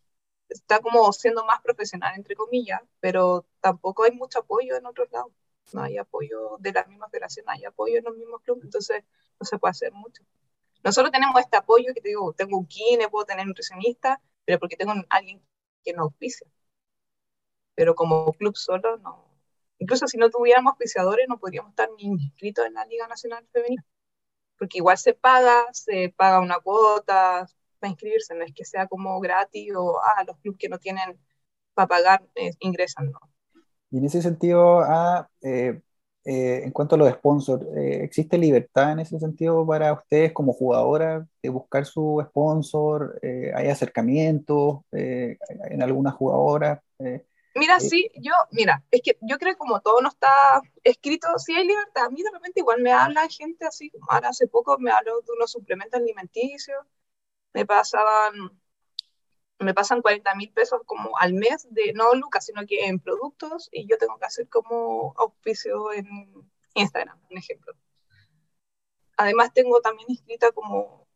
está 0.50 0.80
como 0.80 1.12
siendo 1.14 1.46
más 1.46 1.62
profesional, 1.62 2.14
entre 2.16 2.36
comillas, 2.36 2.82
pero 3.00 3.46
tampoco 3.62 4.04
hay 4.04 4.12
mucho 4.12 4.40
apoyo 4.40 4.76
en 4.76 4.86
otros 4.86 5.10
lados. 5.12 5.32
No 5.74 5.84
hay 5.84 5.98
apoyo 5.98 6.58
de 6.60 6.74
la 6.74 6.84
misma 6.86 7.10
federación, 7.10 7.46
hay 7.48 7.64
apoyo 7.66 8.00
en 8.00 8.04
los 8.04 8.18
mismos 8.18 8.42
clubes, 8.42 8.64
entonces 8.64 9.04
no 9.40 9.46
se 9.46 9.60
puede 9.60 9.72
hacer 9.72 9.94
mucho. 9.94 10.24
Nosotros 10.84 11.12
tenemos 11.12 11.40
este 11.40 11.58
apoyo 11.58 11.94
que 11.94 12.02
te 12.02 12.10
digo, 12.10 12.34
tengo 12.34 12.58
un 12.58 12.66
kine, 12.66 13.08
puedo 13.10 13.26
tener 13.26 13.46
nutricionista, 13.46 14.22
pero 14.46 14.60
porque 14.60 14.78
tengo 14.78 14.94
alguien 15.10 15.44
que 15.84 15.94
nos 15.94 16.06
auspicia. 16.06 16.48
Pero 17.76 17.96
como 17.96 18.34
club 18.34 18.56
solo, 18.58 18.98
no. 18.98 19.30
Incluso 19.78 20.08
si 20.08 20.18
no 20.18 20.30
tuviéramos 20.30 20.72
auspiciadores, 20.72 21.28
no 21.30 21.38
podríamos 21.40 21.72
estar 21.72 21.90
ni 21.98 22.04
inscritos 22.04 22.66
en 22.66 22.74
la 22.74 22.86
Liga 22.86 23.08
Nacional 23.08 23.48
Femenina. 23.52 23.86
Porque 24.58 24.80
igual 24.80 24.98
se 24.98 25.14
paga, 25.14 25.66
se 25.72 26.14
paga 26.18 26.40
una 26.40 26.60
cuota 26.60 27.48
para 27.80 27.92
inscribirse, 27.92 28.36
no 28.36 28.44
es 28.44 28.54
que 28.54 28.66
sea 28.66 28.88
como 28.88 29.20
gratis 29.20 29.72
o 29.76 30.00
ah, 30.00 30.24
los 30.26 30.38
clubes 30.38 30.60
que 30.60 30.70
no 30.70 30.78
tienen 30.78 31.20
para 31.74 31.88
pagar 31.88 32.24
eh, 32.36 32.52
ingresan, 32.60 33.12
no. 33.12 33.20
Y 33.92 33.98
en 33.98 34.06
ese 34.06 34.22
sentido, 34.22 34.82
ah, 34.82 35.28
eh, 35.42 35.82
eh, 36.26 36.62
en 36.64 36.72
cuanto 36.72 36.96
a 36.96 36.98
los 36.98 37.12
sponsors, 37.12 37.66
eh, 37.78 38.04
¿existe 38.04 38.38
libertad 38.38 38.92
en 38.92 39.00
ese 39.00 39.18
sentido 39.20 39.66
para 39.66 39.94
ustedes 39.94 40.34
como 40.34 40.54
jugadoras 40.54 41.26
de 41.42 41.50
buscar 41.50 41.86
su 41.86 42.24
sponsor? 42.30 43.18
Eh, 43.22 43.52
¿Hay 43.56 43.68
acercamientos 43.68 44.82
en 44.92 45.82
algunas 45.82 46.14
jugadoras? 46.14 46.82
Mira, 47.56 47.80
sí, 47.80 48.12
yo, 48.22 48.34
mira, 48.52 48.84
es 48.92 49.02
que 49.02 49.18
yo 49.22 49.38
creo 49.38 49.54
que 49.54 49.58
como 49.58 49.80
todo 49.82 50.02
no 50.02 50.10
está 50.10 50.62
escrito, 50.84 51.28
sí 51.38 51.56
hay 51.56 51.66
libertad. 51.66 52.06
A 52.06 52.10
mí 52.10 52.22
de 52.22 52.32
repente 52.32 52.60
igual 52.60 52.82
me 52.82 52.92
habla 52.92 53.28
gente 53.28 53.66
así, 53.66 53.92
ahora 54.10 54.30
hace 54.30 54.48
poco 54.48 54.78
me 54.78 54.92
habló 54.92 55.22
de 55.22 55.32
unos 55.36 55.52
suplementos 55.52 56.00
alimenticios, 56.00 56.78
me 57.54 57.66
pasaban 57.66 58.60
me 59.60 59.74
pasan 59.74 60.02
40 60.02 60.36
mil 60.36 60.52
pesos 60.52 60.82
como 60.86 61.18
al 61.18 61.34
mes 61.34 61.68
de, 61.72 61.94
no 61.94 62.14
lucas, 62.14 62.46
sino 62.46 62.66
que 62.66 62.86
en 62.86 63.00
productos 63.00 63.70
y 63.72 63.88
yo 63.88 63.98
tengo 63.98 64.18
que 64.18 64.26
hacer 64.26 64.48
como 64.50 65.14
auspicio 65.18 65.92
en 65.92 66.08
Instagram, 66.76 67.20
un 67.30 67.38
ejemplo. 67.38 67.74
Además 69.18 69.52
tengo 69.54 69.82
también 69.82 70.08
inscrita 70.10 70.52
como 70.54 71.08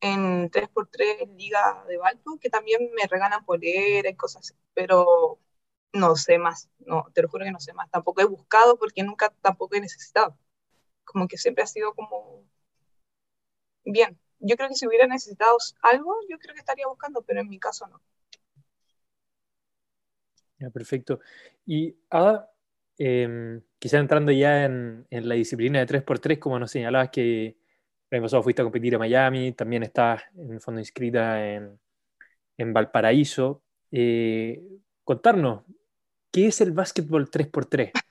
en 0.00 0.50
3x3 0.50 1.28
Liga 1.36 1.84
de 1.88 1.98
Valpo, 1.98 2.38
que 2.40 2.50
también 2.50 2.90
me 2.94 3.06
regalan 3.08 3.44
polera 3.44 4.08
y 4.10 4.16
cosas 4.16 4.42
así, 4.42 4.54
pero 4.74 5.38
no 5.92 6.16
sé 6.16 6.38
más, 6.38 6.68
no, 6.78 7.06
te 7.14 7.22
lo 7.22 7.28
juro 7.28 7.44
que 7.44 7.52
no 7.52 7.60
sé 7.60 7.72
más. 7.74 7.90
Tampoco 7.90 8.20
he 8.22 8.24
buscado 8.26 8.78
porque 8.78 9.02
nunca 9.04 9.30
tampoco 9.40 9.76
he 9.76 9.80
necesitado. 9.80 10.38
Como 11.04 11.28
que 11.28 11.38
siempre 11.38 11.64
ha 11.64 11.66
sido 11.68 11.94
como 11.94 12.44
bien, 13.84 14.18
yo 14.44 14.56
creo 14.56 14.68
que 14.68 14.74
si 14.74 14.86
hubiera 14.86 15.06
necesitado 15.06 15.56
algo, 15.82 16.14
yo 16.28 16.38
creo 16.38 16.54
que 16.54 16.60
estaría 16.60 16.86
buscando, 16.86 17.22
pero 17.22 17.40
en 17.40 17.48
mi 17.48 17.58
caso 17.58 17.86
no. 17.86 18.00
Ya, 20.58 20.70
perfecto. 20.70 21.20
Y 21.66 21.96
Ada, 22.10 22.50
eh, 22.98 23.60
quizá 23.78 23.98
entrando 23.98 24.32
ya 24.32 24.64
en, 24.64 25.06
la 25.10 25.34
disciplina 25.34 25.80
de 25.80 25.86
3x3, 25.86 26.38
como 26.38 26.58
nos 26.58 26.70
señalabas 26.70 27.10
que 27.10 27.56
el 28.10 28.16
año 28.16 28.22
pasado 28.22 28.42
fuiste 28.42 28.62
a 28.62 28.64
competir 28.64 28.94
a 28.94 28.98
Miami, 28.98 29.52
también 29.52 29.82
estás 29.82 30.22
en 30.36 30.52
el 30.52 30.60
fondo 30.60 30.80
inscrita 30.80 31.44
en, 31.52 31.78
Valparaíso. 32.72 33.62
Eh, 33.90 34.62
contarnos, 35.02 35.64
¿qué 36.30 36.48
es 36.48 36.60
el 36.60 36.72
básquetbol 36.72 37.30
3x3? 37.30 38.03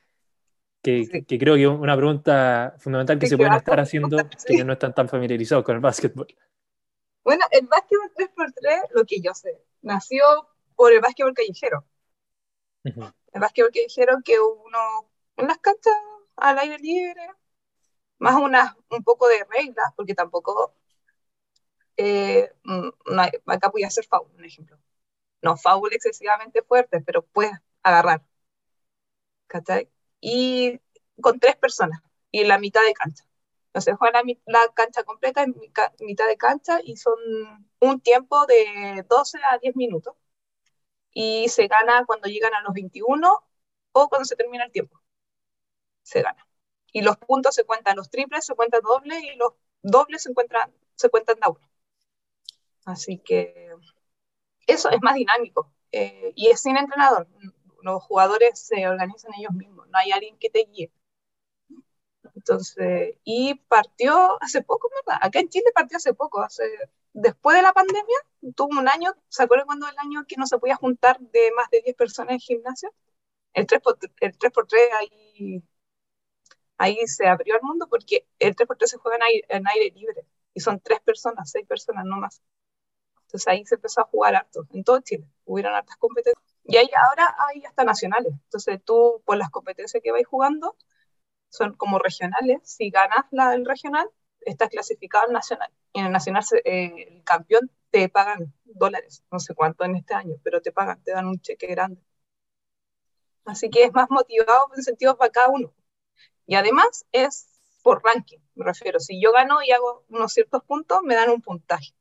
Que, 0.84 1.26
creo 1.40 1.56
que 1.56 1.64
es 1.64 1.68
una 1.68 1.96
pregunta 1.96 2.76
fundamental 2.78 3.18
que 3.18 3.28
se 3.28 3.38
pueden 3.38 3.54
estar 3.54 3.80
haciendo 3.80 4.18
que 4.46 4.64
no 4.66 4.74
están 4.74 4.94
tan 4.94 5.08
familiarizados 5.08 5.64
con 5.64 5.76
el 5.76 5.82
básquetbol. 5.82 6.28
Bueno, 7.24 7.46
el 7.52 7.66
básquetbol 7.68 8.12
3x3, 8.16 8.90
lo 8.94 9.06
que 9.06 9.22
yo 9.22 9.34
sé, 9.34 9.64
nació 9.82 10.26
por 10.76 10.92
el 10.92 11.00
básquetbol 11.00 11.34
callejero. 11.34 11.86
El 12.84 13.40
básquetbol 13.40 13.72
callejero 13.72 14.18
que 14.26 14.38
uno 14.40 15.10
en 15.38 15.48
las 15.48 15.58
canchas 15.60 15.94
al 16.36 16.60
aire 16.60 16.78
libre, 16.80 17.30
más 18.20 18.36
una, 18.36 18.76
un 18.90 19.04
poco 19.04 19.30
de 19.30 19.46
reglas, 19.50 19.94
porque 19.96 20.14
tampoco 20.14 20.76
eh, 21.96 22.52
mm, 22.64 22.90
acá 23.48 23.70
voy 23.70 23.84
a 23.84 23.88
hacer 23.88 24.06
foul, 24.06 24.30
un 24.36 24.44
ejemplo. 24.44 24.78
No 25.42 25.56
foul 25.56 25.94
excesivamente 25.94 26.62
fuerte, 26.62 27.00
pero 27.02 27.22
puedes 27.22 27.54
agarrar. 27.84 28.22
¿Cachai? 29.48 29.90
Y 30.24 30.80
con 31.22 31.38
tres 31.38 31.58
personas 31.58 32.02
y 32.32 32.46
la 32.46 32.58
mitad 32.58 32.82
de 32.86 32.94
cancha. 32.94 33.26
Entonces 33.68 33.96
juega 34.00 34.24
la, 34.24 34.34
la 34.46 34.74
cancha 34.74 35.04
completa 35.04 35.44
en 35.44 35.54
mitad 36.00 36.28
de 36.28 36.38
cancha 36.38 36.80
y 36.82 36.96
son 36.96 37.16
un 37.80 38.00
tiempo 38.00 38.46
de 38.46 39.04
12 39.10 39.40
a 39.52 39.58
10 39.58 39.76
minutos. 39.76 40.16
Y 41.12 41.50
se 41.50 41.68
gana 41.68 42.06
cuando 42.06 42.30
llegan 42.30 42.54
a 42.54 42.62
los 42.62 42.74
21 42.74 43.44
o 43.92 44.10
cuando 44.10 44.26
se 44.26 44.38
termina 44.38 44.64
el 44.64 44.72
tiempo. 44.72 45.02
Se 46.04 46.22
gana. 46.22 46.48
Y 46.94 47.02
los 47.02 47.18
puntos 47.18 47.54
se 47.56 47.66
cuentan, 47.66 47.98
los 47.98 48.10
triples 48.10 48.46
se 48.46 48.56
cuentan 48.56 48.82
doble 48.82 49.20
y 49.20 49.36
los 49.36 49.54
dobles 49.82 50.24
se, 50.24 50.30
encuentran, 50.30 50.74
se 50.96 51.10
cuentan 51.10 51.36
de 51.40 51.50
uno. 51.50 51.70
Así 52.86 53.18
que 53.18 53.76
eso 54.68 54.90
es 54.90 55.02
más 55.02 55.16
dinámico 55.16 55.74
eh, 55.92 56.32
y 56.36 56.48
es 56.48 56.62
sin 56.62 56.78
entrenador 56.78 57.28
los 57.84 58.04
jugadores 58.04 58.60
se 58.60 58.88
organizan 58.88 59.34
ellos 59.38 59.54
mismos, 59.54 59.88
no 59.90 59.98
hay 59.98 60.12
alguien 60.12 60.38
que 60.40 60.50
te 60.50 60.66
guíe. 60.66 60.92
Entonces, 62.36 63.16
y 63.24 63.56
partió 63.56 64.42
hace 64.42 64.62
poco, 64.62 64.90
¿verdad? 65.06 65.20
Acá 65.22 65.40
en 65.40 65.50
Chile 65.50 65.66
partió 65.74 65.98
hace 65.98 66.14
poco, 66.14 66.42
hace, 66.42 66.64
después 67.14 67.56
de 67.56 67.62
la 67.64 67.74
pandemia, 67.74 68.18
tuvo 68.56 68.80
un 68.80 68.88
año, 68.88 69.14
¿se 69.30 69.44
acuerdan 69.44 69.68
cuando 69.68 69.88
el 69.88 69.98
año 69.98 70.26
que 70.28 70.36
no 70.38 70.48
se 70.48 70.58
podía 70.58 70.76
juntar 70.76 71.20
de 71.20 71.52
más 71.56 71.70
de 71.70 71.82
10 71.84 71.96
personas 71.96 72.34
en 72.34 72.40
gimnasio? 72.40 72.94
El 73.54 73.68
3x3, 73.68 74.12
el 74.22 74.38
3x3 74.38 74.80
ahí, 75.00 75.64
ahí 76.78 76.98
se 77.08 77.28
abrió 77.28 77.56
al 77.56 77.62
mundo 77.64 77.88
porque 77.90 78.28
el 78.40 78.56
3x3 78.56 78.88
se 78.88 78.98
juega 78.98 79.18
en 79.18 79.24
aire, 79.24 79.46
en 79.50 79.68
aire 79.68 79.92
libre 79.92 80.26
y 80.54 80.60
son 80.60 80.80
tres 80.80 81.00
personas, 81.02 81.50
seis 81.52 81.66
personas, 81.68 82.06
no 82.06 82.18
más. 82.18 82.42
Entonces 83.24 83.48
ahí 83.48 83.66
se 83.66 83.76
empezó 83.76 84.02
a 84.02 84.06
jugar 84.06 84.36
harto, 84.36 84.68
en 84.74 84.84
todo 84.84 85.00
Chile, 85.02 85.28
hubieron 85.46 85.74
hartas 85.74 85.98
competencias. 85.98 86.43
Y 86.66 86.78
ahí 86.78 86.90
ahora 86.96 87.36
hay 87.48 87.64
hasta 87.66 87.84
nacionales. 87.84 88.34
Entonces 88.34 88.82
tú, 88.84 89.22
por 89.26 89.38
las 89.38 89.50
competencias 89.50 90.02
que 90.04 90.12
vais 90.12 90.28
jugando, 90.28 90.78
son 91.50 91.76
como 91.76 92.00
regionales. 92.00 92.60
Si 92.64 92.90
ganas 92.90 93.26
la, 93.32 93.54
el 93.56 93.66
regional, 93.66 94.10
estás 94.42 94.70
clasificado 94.70 95.28
al 95.28 95.34
nacional. 95.34 95.72
Y 95.94 96.00
en 96.00 96.08
el 96.08 96.12
nacional, 96.12 96.44
eh, 96.66 97.08
el 97.10 97.24
campeón 97.24 97.72
te 97.92 98.10
pagan 98.10 98.54
dólares, 98.66 99.24
no 99.32 99.40
sé 99.40 99.54
cuánto 99.56 99.84
en 99.86 99.96
este 99.96 100.14
año, 100.16 100.36
pero 100.44 100.62
te 100.62 100.72
pagan, 100.72 101.04
te 101.04 101.12
dan 101.12 101.28
un 101.28 101.40
cheque 101.42 101.68
grande. 101.68 102.02
Así 103.46 103.70
que 103.70 103.84
es 103.84 103.94
más 103.94 104.10
motivado 104.10 104.70
en 104.76 104.84
sentido 104.84 105.18
para 105.18 105.32
cada 105.32 105.50
uno. 105.50 105.74
Y 106.48 106.56
además 106.56 107.06
es 107.12 107.48
por 107.84 108.04
ranking, 108.04 108.40
me 108.56 108.66
refiero. 108.66 109.00
Si 109.00 109.22
yo 109.22 109.32
gano 109.32 109.62
y 109.64 109.72
hago 109.72 110.06
unos 110.10 110.34
ciertos 110.34 110.64
puntos, 110.64 111.02
me 111.04 111.16
dan 111.16 111.30
un 111.30 111.42
puntaje. 111.42 111.94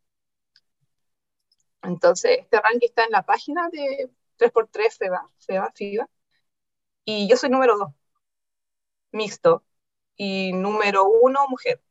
Entonces, 1.82 2.38
este 2.40 2.60
ranking 2.60 2.86
está 2.86 3.04
en 3.04 3.10
la 3.10 3.22
página 3.22 3.68
de 3.70 4.10
3x3 4.42 4.96
FEBA, 4.98 5.28
FEBA, 5.38 5.72
FIBA, 5.74 6.08
y 7.04 7.28
yo 7.28 7.36
soy 7.36 7.50
número 7.50 7.76
2, 7.76 7.90
mixto, 9.12 9.64
y 10.16 10.52
número 10.52 11.06
1, 11.08 11.48
mujer. 11.48 11.82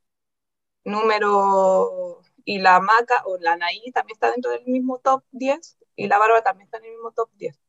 Número, 0.84 2.22
y 2.44 2.60
la 2.60 2.80
Maca 2.80 3.24
o 3.26 3.38
la 3.38 3.56
Naí 3.56 3.92
también 3.92 4.16
está 4.16 4.32
dentro 4.32 4.52
del 4.52 4.66
mismo 4.66 5.00
top 5.00 5.24
10, 5.32 5.78
y 5.96 6.08
la 6.08 6.18
Barba 6.18 6.42
también 6.42 6.66
está 6.66 6.78
en 6.78 6.86
el 6.86 6.92
mismo 6.92 7.12
top 7.12 7.30
10. 7.34 7.60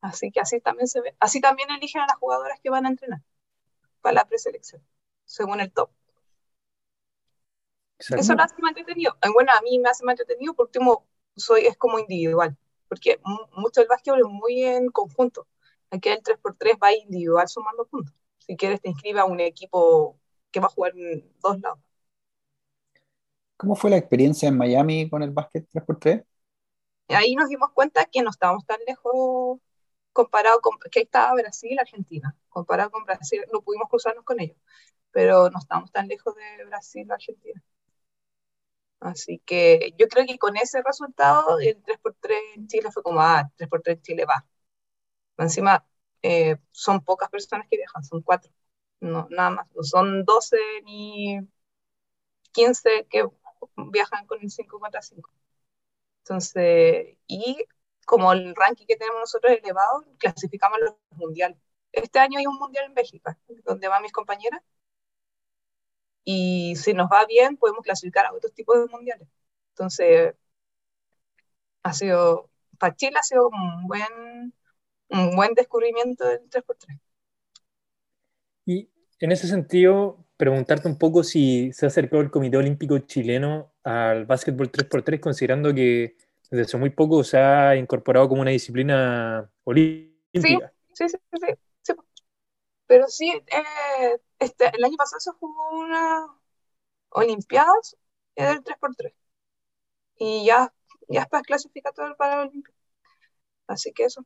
Así 0.00 0.30
que 0.30 0.40
así 0.40 0.60
también 0.60 0.86
se 0.88 1.00
ve. 1.00 1.16
Así 1.18 1.40
también 1.40 1.70
eligen 1.70 2.02
a 2.02 2.06
las 2.06 2.16
jugadoras 2.16 2.60
que 2.60 2.70
van 2.70 2.86
a 2.86 2.90
entrenar 2.90 3.22
para 4.00 4.14
la 4.14 4.24
preselección, 4.26 4.82
según 5.24 5.60
el 5.60 5.72
top. 5.72 5.90
Eso 7.98 8.34
lo 8.34 8.42
hace 8.42 8.54
más 8.62 8.70
entretenido. 8.70 9.16
Bueno, 9.34 9.50
a 9.52 9.60
mí 9.62 9.78
me 9.80 9.88
hace 9.88 10.04
más 10.04 10.12
entretenido 10.12 10.54
porque 10.54 10.78
soy, 11.36 11.66
es 11.66 11.76
como 11.76 11.98
individual 11.98 12.56
porque 12.88 13.20
mucho 13.52 13.80
del 13.80 13.88
básquetbol 13.88 14.20
es 14.20 14.26
muy 14.26 14.64
en 14.64 14.88
conjunto. 14.88 15.46
Aquí 15.90 16.08
el 16.08 16.22
3x3 16.22 16.78
va 16.82 16.92
individual 16.92 17.48
sumando 17.48 17.86
puntos. 17.86 18.14
Si 18.38 18.56
quieres 18.56 18.80
te 18.80 18.88
inscribe 18.88 19.20
a 19.20 19.24
un 19.24 19.40
equipo 19.40 20.18
que 20.50 20.60
va 20.60 20.66
a 20.66 20.70
jugar 20.70 20.96
en 20.96 21.30
dos 21.40 21.60
lados. 21.60 21.80
¿Cómo 23.56 23.74
fue 23.74 23.90
la 23.90 23.96
experiencia 23.96 24.48
en 24.48 24.56
Miami 24.56 25.10
con 25.10 25.22
el 25.22 25.30
básquet 25.30 25.68
3x3? 25.68 26.24
Ahí 27.08 27.34
nos 27.34 27.48
dimos 27.48 27.70
cuenta 27.72 28.04
que 28.04 28.22
no 28.22 28.30
estábamos 28.30 28.64
tan 28.66 28.78
lejos 28.86 29.58
comparado 30.12 30.60
con 30.60 30.78
que 30.90 31.00
estaba 31.00 31.34
Brasil, 31.34 31.78
Argentina. 31.78 32.36
Comparado 32.48 32.90
con 32.90 33.04
Brasil, 33.04 33.42
no 33.52 33.62
pudimos 33.62 33.88
cruzarnos 33.88 34.24
con 34.24 34.40
ellos, 34.40 34.56
pero 35.10 35.50
no 35.50 35.58
estábamos 35.58 35.90
tan 35.90 36.08
lejos 36.08 36.34
de 36.34 36.64
Brasil, 36.66 37.10
Argentina. 37.10 37.62
Así 39.00 39.40
que 39.46 39.94
yo 39.98 40.08
creo 40.08 40.26
que 40.26 40.38
con 40.38 40.56
ese 40.56 40.82
resultado, 40.82 41.58
el 41.60 41.82
3x3 41.82 42.36
en 42.56 42.66
Chile 42.68 42.90
fue 42.92 43.02
como, 43.02 43.20
ah, 43.20 43.50
3x3 43.56 43.96
en 43.96 44.02
Chile 44.02 44.24
va. 44.26 44.46
Encima, 45.38 45.86
eh, 46.22 46.56
son 46.72 47.04
pocas 47.04 47.30
personas 47.30 47.66
que 47.70 47.76
viajan, 47.76 48.04
son 48.04 48.22
cuatro, 48.22 48.52
no, 49.00 49.28
nada 49.30 49.50
más. 49.50 49.68
No 49.74 49.82
son 49.84 50.24
12 50.24 50.58
ni 50.84 51.38
15 52.52 53.06
que 53.10 53.24
viajan 53.76 54.26
con 54.26 54.40
el 54.42 54.50
5 54.50 54.78
contra 54.80 55.02
5. 55.02 55.30
Entonces, 56.24 57.16
y 57.26 57.64
como 58.06 58.32
el 58.32 58.54
ranking 58.56 58.86
que 58.86 58.96
tenemos 58.96 59.20
nosotros 59.20 59.52
elevado, 59.52 60.04
clasificamos 60.18 60.78
los 60.80 60.94
mundiales. 61.12 61.58
Este 61.92 62.18
año 62.18 62.38
hay 62.38 62.46
un 62.46 62.58
mundial 62.58 62.86
en 62.86 62.94
Bélgica, 62.94 63.38
donde 63.64 63.88
van 63.88 64.02
mis 64.02 64.12
compañeras, 64.12 64.62
y 66.30 66.76
si 66.76 66.92
nos 66.92 67.08
va 67.10 67.24
bien 67.24 67.56
podemos 67.56 67.82
clasificar 67.82 68.26
a 68.26 68.34
otros 68.34 68.52
tipos 68.52 68.78
de 68.78 68.86
mundiales. 68.92 69.26
Entonces, 69.70 70.34
ha 71.82 71.92
sido, 71.94 72.50
para 72.78 72.94
Chile 72.94 73.16
ha 73.18 73.22
sido 73.22 73.48
un 73.48 73.86
buen, 73.86 74.52
un 75.08 75.34
buen 75.34 75.54
descubrimiento 75.54 76.28
del 76.28 76.40
3x3. 76.50 77.00
Y 78.66 78.90
en 79.20 79.32
ese 79.32 79.48
sentido, 79.48 80.22
preguntarte 80.36 80.86
un 80.86 80.98
poco 80.98 81.24
si 81.24 81.72
se 81.72 81.86
ha 81.86 81.88
acercado 81.88 82.20
el 82.20 82.30
Comité 82.30 82.58
Olímpico 82.58 82.98
Chileno 82.98 83.72
al 83.82 84.26
básquetbol 84.26 84.70
3x3, 84.70 85.20
considerando 85.20 85.72
que 85.72 86.18
desde 86.50 86.64
hace 86.64 86.76
muy 86.76 86.90
poco 86.90 87.24
se 87.24 87.38
ha 87.38 87.74
incorporado 87.74 88.28
como 88.28 88.42
una 88.42 88.50
disciplina 88.50 89.50
olímpica. 89.64 90.74
Sí, 90.92 91.08
sí, 91.08 91.16
sí. 91.32 91.38
sí, 91.40 91.54
Pero 92.88 93.06
sí, 93.06 93.30
eh, 93.30 94.18
este, 94.40 94.72
el 94.74 94.82
año 94.82 94.96
pasado 94.96 95.20
se 95.20 95.30
jugó 95.32 95.78
una 95.78 96.26
Olimpiadas 97.10 97.96
del 98.34 98.64
3x3. 98.64 99.12
Y 100.16 100.46
ya, 100.46 100.72
ya 101.08 101.22
está 101.22 101.42
clasificado 101.42 102.16
para 102.16 102.40
Olimpiadas. 102.40 102.82
Así 103.68 103.92
que 103.92 104.04
eso. 104.04 104.24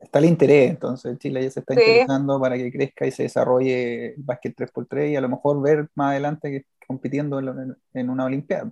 Está, 0.00 0.18
el 0.18 0.24
interés, 0.26 0.70
entonces 0.70 1.16
Chile 1.18 1.42
ya 1.42 1.50
se 1.50 1.60
está 1.60 1.74
interesando 1.74 2.38
para 2.38 2.56
que 2.56 2.70
crezca 2.70 3.06
y 3.06 3.12
se 3.12 3.22
desarrolle 3.22 4.14
el 4.14 4.22
básquet 4.22 4.54
3x3 4.54 5.12
y 5.12 5.16
a 5.16 5.22
lo 5.22 5.28
mejor 5.30 5.62
ver 5.62 5.88
más 5.94 6.10
adelante 6.10 6.50
que 6.50 6.66
compitiendo 6.86 7.38
en, 7.38 7.76
en 7.94 8.10
una 8.10 8.26
Olimpiada. 8.26 8.70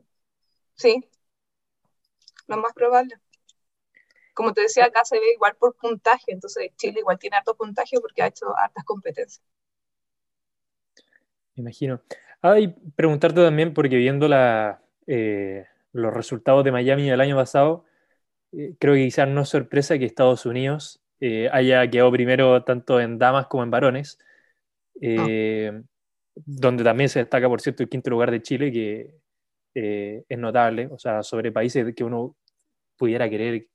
Sí, 0.74 1.08
lo 2.48 2.56
más 2.58 2.72
probable. 2.74 3.14
Como 4.34 4.52
te 4.52 4.62
decía, 4.62 4.86
acá 4.86 5.04
se 5.04 5.18
ve 5.18 5.32
igual 5.34 5.54
por 5.58 5.76
puntaje, 5.76 6.32
entonces 6.32 6.70
Chile 6.76 7.00
igual 7.00 7.18
tiene 7.18 7.36
harto 7.36 7.54
puntaje 7.54 7.96
porque 8.00 8.22
ha 8.22 8.28
hecho 8.28 8.56
hartas 8.56 8.84
competencias. 8.84 9.44
Me 11.54 11.62
imagino. 11.62 12.00
Ah, 12.40 12.58
y 12.58 12.68
preguntarte 12.68 13.40
también, 13.40 13.74
porque 13.74 13.96
viendo 13.96 14.26
la, 14.26 14.82
eh, 15.06 15.66
los 15.92 16.12
resultados 16.12 16.64
de 16.64 16.72
Miami 16.72 17.08
del 17.08 17.20
año 17.20 17.36
pasado, 17.36 17.84
eh, 18.52 18.74
creo 18.78 18.94
que 18.94 19.04
quizás 19.04 19.28
no 19.28 19.42
es 19.42 19.48
sorpresa 19.48 19.98
que 19.98 20.06
Estados 20.06 20.46
Unidos 20.46 21.02
eh, 21.20 21.48
haya 21.52 21.88
quedado 21.88 22.10
primero 22.10 22.64
tanto 22.64 23.00
en 23.00 23.18
damas 23.18 23.46
como 23.46 23.62
en 23.62 23.70
varones, 23.70 24.18
donde 26.34 26.84
también 26.84 27.08
se 27.08 27.20
destaca, 27.20 27.48
por 27.48 27.60
cierto, 27.60 27.82
el 27.82 27.88
quinto 27.88 28.10
lugar 28.10 28.30
de 28.30 28.42
Chile, 28.42 28.72
que 28.72 29.14
es 29.74 30.38
notable, 30.38 30.88
o 30.90 30.98
sea, 30.98 31.22
sobre 31.22 31.52
países 31.52 31.94
que 31.94 32.04
uno 32.04 32.36
pudiera 32.96 33.28
querer 33.28 33.68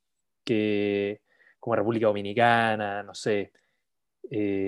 que, 0.48 1.20
como 1.60 1.76
República 1.76 2.06
Dominicana, 2.06 3.02
no 3.02 3.14
sé, 3.14 3.52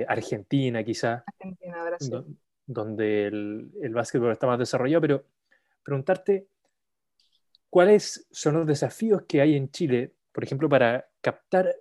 Argentina 0.06 0.82
quizá. 0.84 1.24
Argentina, 1.26 1.84
Brasil 1.84 2.24
donde 2.72 3.26
el, 3.26 3.70
el 3.82 3.92
básquetbol 3.92 4.32
está 4.32 4.46
más 4.46 4.58
desarrollado, 4.58 5.00
pero 5.00 5.24
preguntarte 5.82 6.46
cuáles 7.68 8.26
son 8.30 8.54
los 8.54 8.66
desafíos 8.66 9.22
que 9.26 9.40
hay 9.40 9.56
en 9.56 9.70
Chile, 9.70 10.12
por 10.32 10.44
ejemplo, 10.44 10.68
para 10.68 11.08
captar 11.20 11.74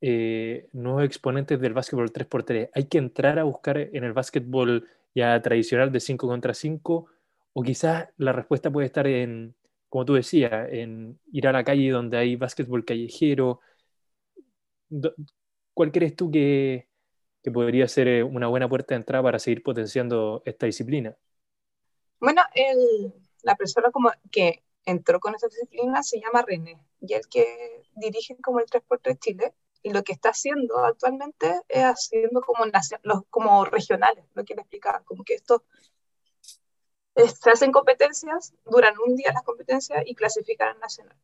eh, 0.00 0.68
nuevos 0.72 1.04
exponentes 1.04 1.60
del 1.60 1.74
básquetbol 1.74 2.12
3x3. 2.12 2.70
¿Hay 2.74 2.84
que 2.84 2.98
entrar 2.98 3.38
a 3.38 3.44
buscar 3.44 3.78
en 3.78 4.02
el 4.02 4.12
básquetbol 4.12 4.88
ya 5.14 5.40
tradicional 5.40 5.92
de 5.92 6.00
5 6.00 6.26
contra 6.26 6.52
5? 6.52 7.06
O 7.52 7.62
quizás 7.62 8.08
la 8.16 8.32
respuesta 8.32 8.70
puede 8.70 8.86
estar 8.86 9.06
en, 9.06 9.54
como 9.88 10.04
tú 10.04 10.14
decías, 10.14 10.68
en 10.70 11.18
ir 11.32 11.48
a 11.48 11.52
la 11.52 11.64
calle 11.64 11.90
donde 11.90 12.18
hay 12.18 12.36
básquetbol 12.36 12.84
callejero. 12.84 13.60
¿Cuál 15.74 15.92
crees 15.92 16.16
tú 16.16 16.30
que, 16.30 16.88
que 17.42 17.50
podría 17.50 17.88
ser 17.88 18.08
eh, 18.08 18.22
una 18.22 18.48
buena 18.48 18.68
puerta 18.68 18.94
de 18.94 19.00
entrada 19.00 19.22
para 19.22 19.38
seguir 19.38 19.62
potenciando 19.62 20.42
esta 20.44 20.66
disciplina? 20.66 21.16
Bueno, 22.18 22.42
el, 22.54 23.12
la 23.42 23.56
persona 23.56 23.90
como 23.90 24.10
que 24.30 24.64
entró 24.84 25.20
con 25.20 25.34
esta 25.34 25.48
disciplina 25.48 26.02
se 26.02 26.20
llama 26.20 26.42
René 26.46 26.78
y 27.00 27.14
el 27.14 27.26
que 27.28 27.82
dirige 27.94 28.36
como 28.42 28.60
el 28.60 28.66
3x3 28.66 29.18
Chile 29.18 29.54
y 29.82 29.92
lo 29.92 30.02
que 30.02 30.12
está 30.12 30.30
haciendo 30.30 30.78
actualmente 30.78 31.60
es 31.68 31.84
haciendo 31.84 32.40
como, 32.40 32.64
los, 33.02 33.22
como 33.30 33.64
regionales, 33.64 34.24
lo 34.34 34.44
que 34.44 34.54
le 34.54 34.62
explicaba, 34.62 35.02
como 35.04 35.22
que 35.22 35.34
esto 35.34 35.64
se 37.16 37.50
hacen 37.50 37.72
competencias, 37.72 38.54
duran 38.64 38.94
un 39.06 39.16
día 39.16 39.32
las 39.32 39.42
competencias 39.42 40.02
y 40.06 40.14
clasifican 40.14 40.68
al 40.68 40.80
nacional 40.80 41.16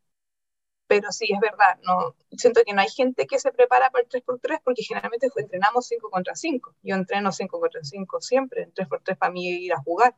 pero 0.92 1.10
sí, 1.10 1.26
es 1.32 1.40
verdad, 1.40 1.78
no, 1.84 2.14
siento 2.36 2.60
que 2.66 2.74
no 2.74 2.82
hay 2.82 2.90
gente 2.90 3.26
que 3.26 3.38
se 3.38 3.50
prepara 3.50 3.88
para 3.88 4.04
el 4.04 4.10
3x3 4.10 4.60
porque 4.62 4.82
generalmente 4.82 5.26
entrenamos 5.36 5.86
5 5.86 6.10
contra 6.10 6.34
5. 6.34 6.74
Yo 6.82 6.96
entreno 6.96 7.32
5 7.32 7.60
contra 7.60 7.82
5 7.82 8.20
siempre, 8.20 8.64
el 8.64 8.74
3x3 8.74 9.16
para 9.16 9.32
mí 9.32 9.48
ir 9.48 9.72
a 9.72 9.78
jugar. 9.78 10.14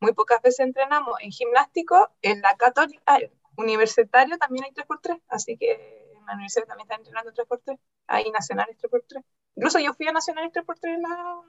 Muy 0.00 0.12
pocas 0.12 0.42
veces 0.42 0.66
entrenamos 0.66 1.14
en 1.20 1.30
gimnástico, 1.30 2.10
en 2.22 2.40
la 2.42 2.56
católica, 2.56 3.16
universitario 3.56 4.36
también 4.38 4.64
hay 4.64 4.72
3x3, 4.72 5.22
así 5.28 5.56
que 5.56 5.72
en 6.16 6.26
la 6.26 6.34
universidad 6.34 6.66
también 6.66 6.86
están 6.86 7.00
entrenando 7.00 7.32
3x3, 7.32 7.78
hay 8.08 8.30
nacionales 8.32 8.76
3x3. 8.78 9.22
Incluso 9.54 9.78
yo 9.78 9.94
fui 9.94 10.08
a 10.08 10.12
nacionales 10.12 10.52
3x3 10.52 10.94
en 10.96 11.02
la, 11.02 11.42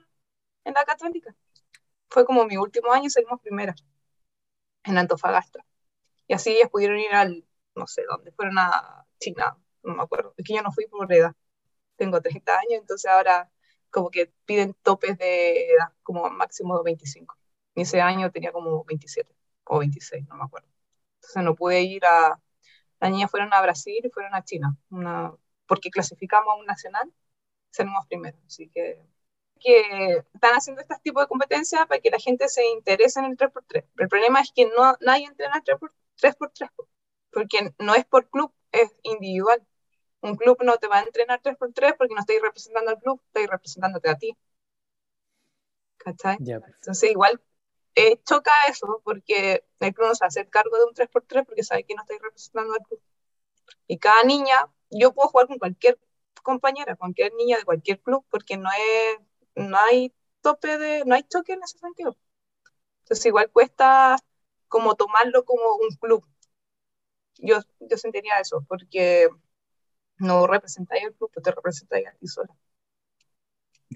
en 0.64 0.74
la 0.74 0.84
católica. 0.84 1.34
Fue 2.08 2.24
como 2.24 2.44
mi 2.46 2.56
último 2.56 2.92
año 2.92 3.06
y 3.06 3.10
salimos 3.10 3.40
primera 3.40 3.74
en 4.84 4.98
Antofagasta. 4.98 5.64
Y 6.26 6.34
así 6.34 6.50
ellas 6.50 6.70
pudieron 6.70 6.98
ir 6.98 7.12
al 7.14 7.44
no 7.78 7.86
sé 7.86 8.02
dónde, 8.08 8.32
fueron 8.32 8.58
a 8.58 9.06
China, 9.20 9.56
no 9.82 9.94
me 9.94 10.02
acuerdo, 10.02 10.34
es 10.36 10.44
que 10.44 10.54
yo 10.54 10.62
no 10.62 10.72
fui 10.72 10.86
por 10.88 11.10
edad, 11.12 11.34
tengo 11.96 12.20
30 12.20 12.58
años, 12.58 12.80
entonces 12.80 13.10
ahora 13.10 13.50
como 13.90 14.10
que 14.10 14.32
piden 14.44 14.74
topes 14.82 15.16
de 15.18 15.72
edad, 15.72 15.92
como 16.02 16.28
máximo 16.30 16.82
25. 16.82 17.36
Y 17.74 17.82
ese 17.82 18.00
año 18.00 18.30
tenía 18.30 18.52
como 18.52 18.84
27 18.84 19.34
o 19.64 19.78
26, 19.78 20.26
no 20.28 20.36
me 20.36 20.44
acuerdo. 20.44 20.68
Entonces 21.16 21.42
no 21.42 21.54
pude 21.54 21.82
ir 21.82 22.04
a... 22.04 22.40
Las 23.00 23.10
niñas 23.12 23.30
fueron 23.30 23.52
a 23.54 23.62
Brasil 23.62 24.00
y 24.04 24.10
fueron 24.10 24.34
a 24.34 24.44
China, 24.44 24.76
una, 24.90 25.32
porque 25.66 25.90
clasificamos 25.90 26.52
a 26.52 26.56
un 26.58 26.66
nacional, 26.66 27.12
salimos 27.70 28.06
primero. 28.08 28.38
Así 28.46 28.68
que, 28.70 29.00
que 29.58 30.24
están 30.34 30.54
haciendo 30.54 30.82
este 30.82 30.96
tipo 31.02 31.20
de 31.20 31.26
competencias 31.26 31.86
para 31.86 32.00
que 32.00 32.10
la 32.10 32.18
gente 32.18 32.48
se 32.48 32.66
interese 32.66 33.20
en 33.20 33.26
el 33.26 33.36
3x3. 33.36 33.84
El 33.98 34.08
problema 34.08 34.40
es 34.40 34.52
que 34.54 34.66
no, 34.66 34.96
nadie 35.00 35.26
entrena 35.26 35.62
3x3. 35.62 35.90
3x3 36.20 36.70
porque 37.30 37.72
no 37.78 37.94
es 37.94 38.04
por 38.04 38.28
club, 38.28 38.52
es 38.72 38.94
individual. 39.02 39.64
Un 40.20 40.36
club 40.36 40.58
no 40.62 40.76
te 40.78 40.88
va 40.88 40.98
a 40.98 41.02
entrenar 41.02 41.40
3x3 41.40 41.96
porque 41.96 42.14
no 42.14 42.20
estáis 42.20 42.42
representando 42.42 42.90
al 42.90 42.98
club, 42.98 43.22
estáis 43.26 43.48
representándote 43.48 44.10
a 44.10 44.16
ti. 44.16 44.36
¿Cachai? 45.98 46.36
Entonces 46.40 47.10
igual 47.10 47.40
eh, 47.94 48.20
choca 48.24 48.52
eso 48.68 49.00
porque 49.04 49.64
el 49.80 49.94
club 49.94 50.08
no 50.08 50.14
se 50.14 50.24
hacer 50.24 50.48
cargo 50.48 50.76
de 50.76 50.84
un 50.84 50.94
3x3 50.94 51.46
porque 51.46 51.62
sabe 51.62 51.84
que 51.84 51.94
no 51.94 52.02
estáis 52.02 52.20
representando 52.20 52.74
al 52.74 52.82
club. 52.82 53.00
Y 53.86 53.98
cada 53.98 54.22
niña, 54.24 54.56
yo 54.90 55.12
puedo 55.12 55.28
jugar 55.28 55.46
con 55.46 55.58
cualquier 55.58 55.98
compañera, 56.42 56.96
cualquier 56.96 57.34
niña 57.34 57.58
de 57.58 57.64
cualquier 57.64 58.00
club 58.00 58.24
porque 58.30 58.56
no, 58.56 58.68
es, 58.70 59.18
no 59.58 59.76
hay 59.78 60.12
tope 60.40 60.78
de, 60.78 61.04
no 61.04 61.14
hay 61.14 61.22
choque 61.24 61.52
en 61.52 61.62
ese 61.62 61.78
sentido. 61.78 62.16
Entonces 63.02 63.26
igual 63.26 63.50
cuesta 63.50 64.16
como 64.68 64.94
tomarlo 64.94 65.44
como 65.44 65.62
un 65.76 65.96
club, 65.98 66.24
yo, 67.38 67.58
yo 67.80 67.96
sentiría 67.96 68.38
eso, 68.40 68.64
porque 68.68 69.28
no 70.18 70.46
representáis 70.46 71.04
el 71.04 71.14
club, 71.14 71.30
te 71.42 71.50
representáis 71.50 72.06
a 72.08 72.12
ti 72.12 72.26
sola. 72.26 72.54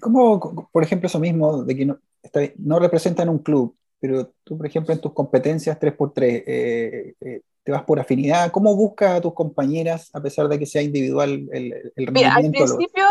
¿Cómo, 0.01 0.69
por 0.71 0.83
ejemplo, 0.83 1.07
eso 1.07 1.19
mismo, 1.19 1.63
de 1.63 1.75
que 1.75 1.85
no, 1.85 1.99
está, 2.21 2.41
no 2.57 2.79
representan 2.79 3.29
un 3.29 3.39
club, 3.39 3.77
pero 3.99 4.33
tú, 4.43 4.57
por 4.57 4.65
ejemplo, 4.65 4.93
en 4.93 5.01
tus 5.01 5.13
competencias 5.13 5.79
3x3, 5.79 6.43
eh, 6.47 7.15
eh, 7.21 7.41
te 7.63 7.71
vas 7.71 7.83
por 7.83 7.99
afinidad, 7.99 8.51
¿cómo 8.51 8.75
buscas 8.75 9.17
a 9.17 9.21
tus 9.21 9.33
compañeras 9.33 10.09
a 10.13 10.21
pesar 10.21 10.47
de 10.49 10.59
que 10.59 10.65
sea 10.65 10.81
individual 10.81 11.47
el, 11.51 11.93
el 11.95 12.11
Mira, 12.11 12.35
al 12.35 12.49
principio, 12.49 13.05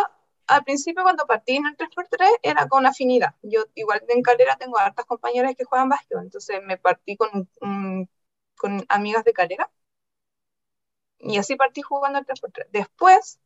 al 0.53 0.65
principio 0.65 1.03
cuando 1.03 1.27
partí 1.27 1.57
en 1.57 1.67
el 1.67 1.77
3x3 1.77 2.39
era 2.43 2.69
con 2.69 2.87
afinidad. 2.87 3.35
Yo 3.43 3.65
igual 3.75 4.03
en 4.09 4.23
Calera 4.23 4.57
tengo 4.57 4.79
hartas 4.79 5.07
compañeras 5.07 5.55
que 5.57 5.65
juegan 5.65 5.89
básquet, 5.89 6.19
entonces 6.19 6.61
me 6.65 6.79
partí 6.79 7.17
con, 7.17 7.49
con 8.57 8.85
amigas 8.89 9.25
de 9.25 9.33
Calera 9.33 9.71
y 11.19 11.39
así 11.39 11.57
partí 11.57 11.83
jugando 11.83 12.19
el 12.19 12.27
3x3. 12.27 12.67
Después 12.71 13.41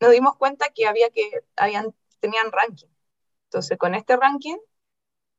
nos 0.00 0.12
dimos 0.12 0.36
cuenta 0.36 0.68
que 0.74 0.86
había 0.86 1.10
que, 1.10 1.30
habían, 1.56 1.94
tenían 2.20 2.52
ranking. 2.52 2.88
Entonces, 3.44 3.78
con 3.78 3.94
este 3.94 4.16
ranking, 4.16 4.58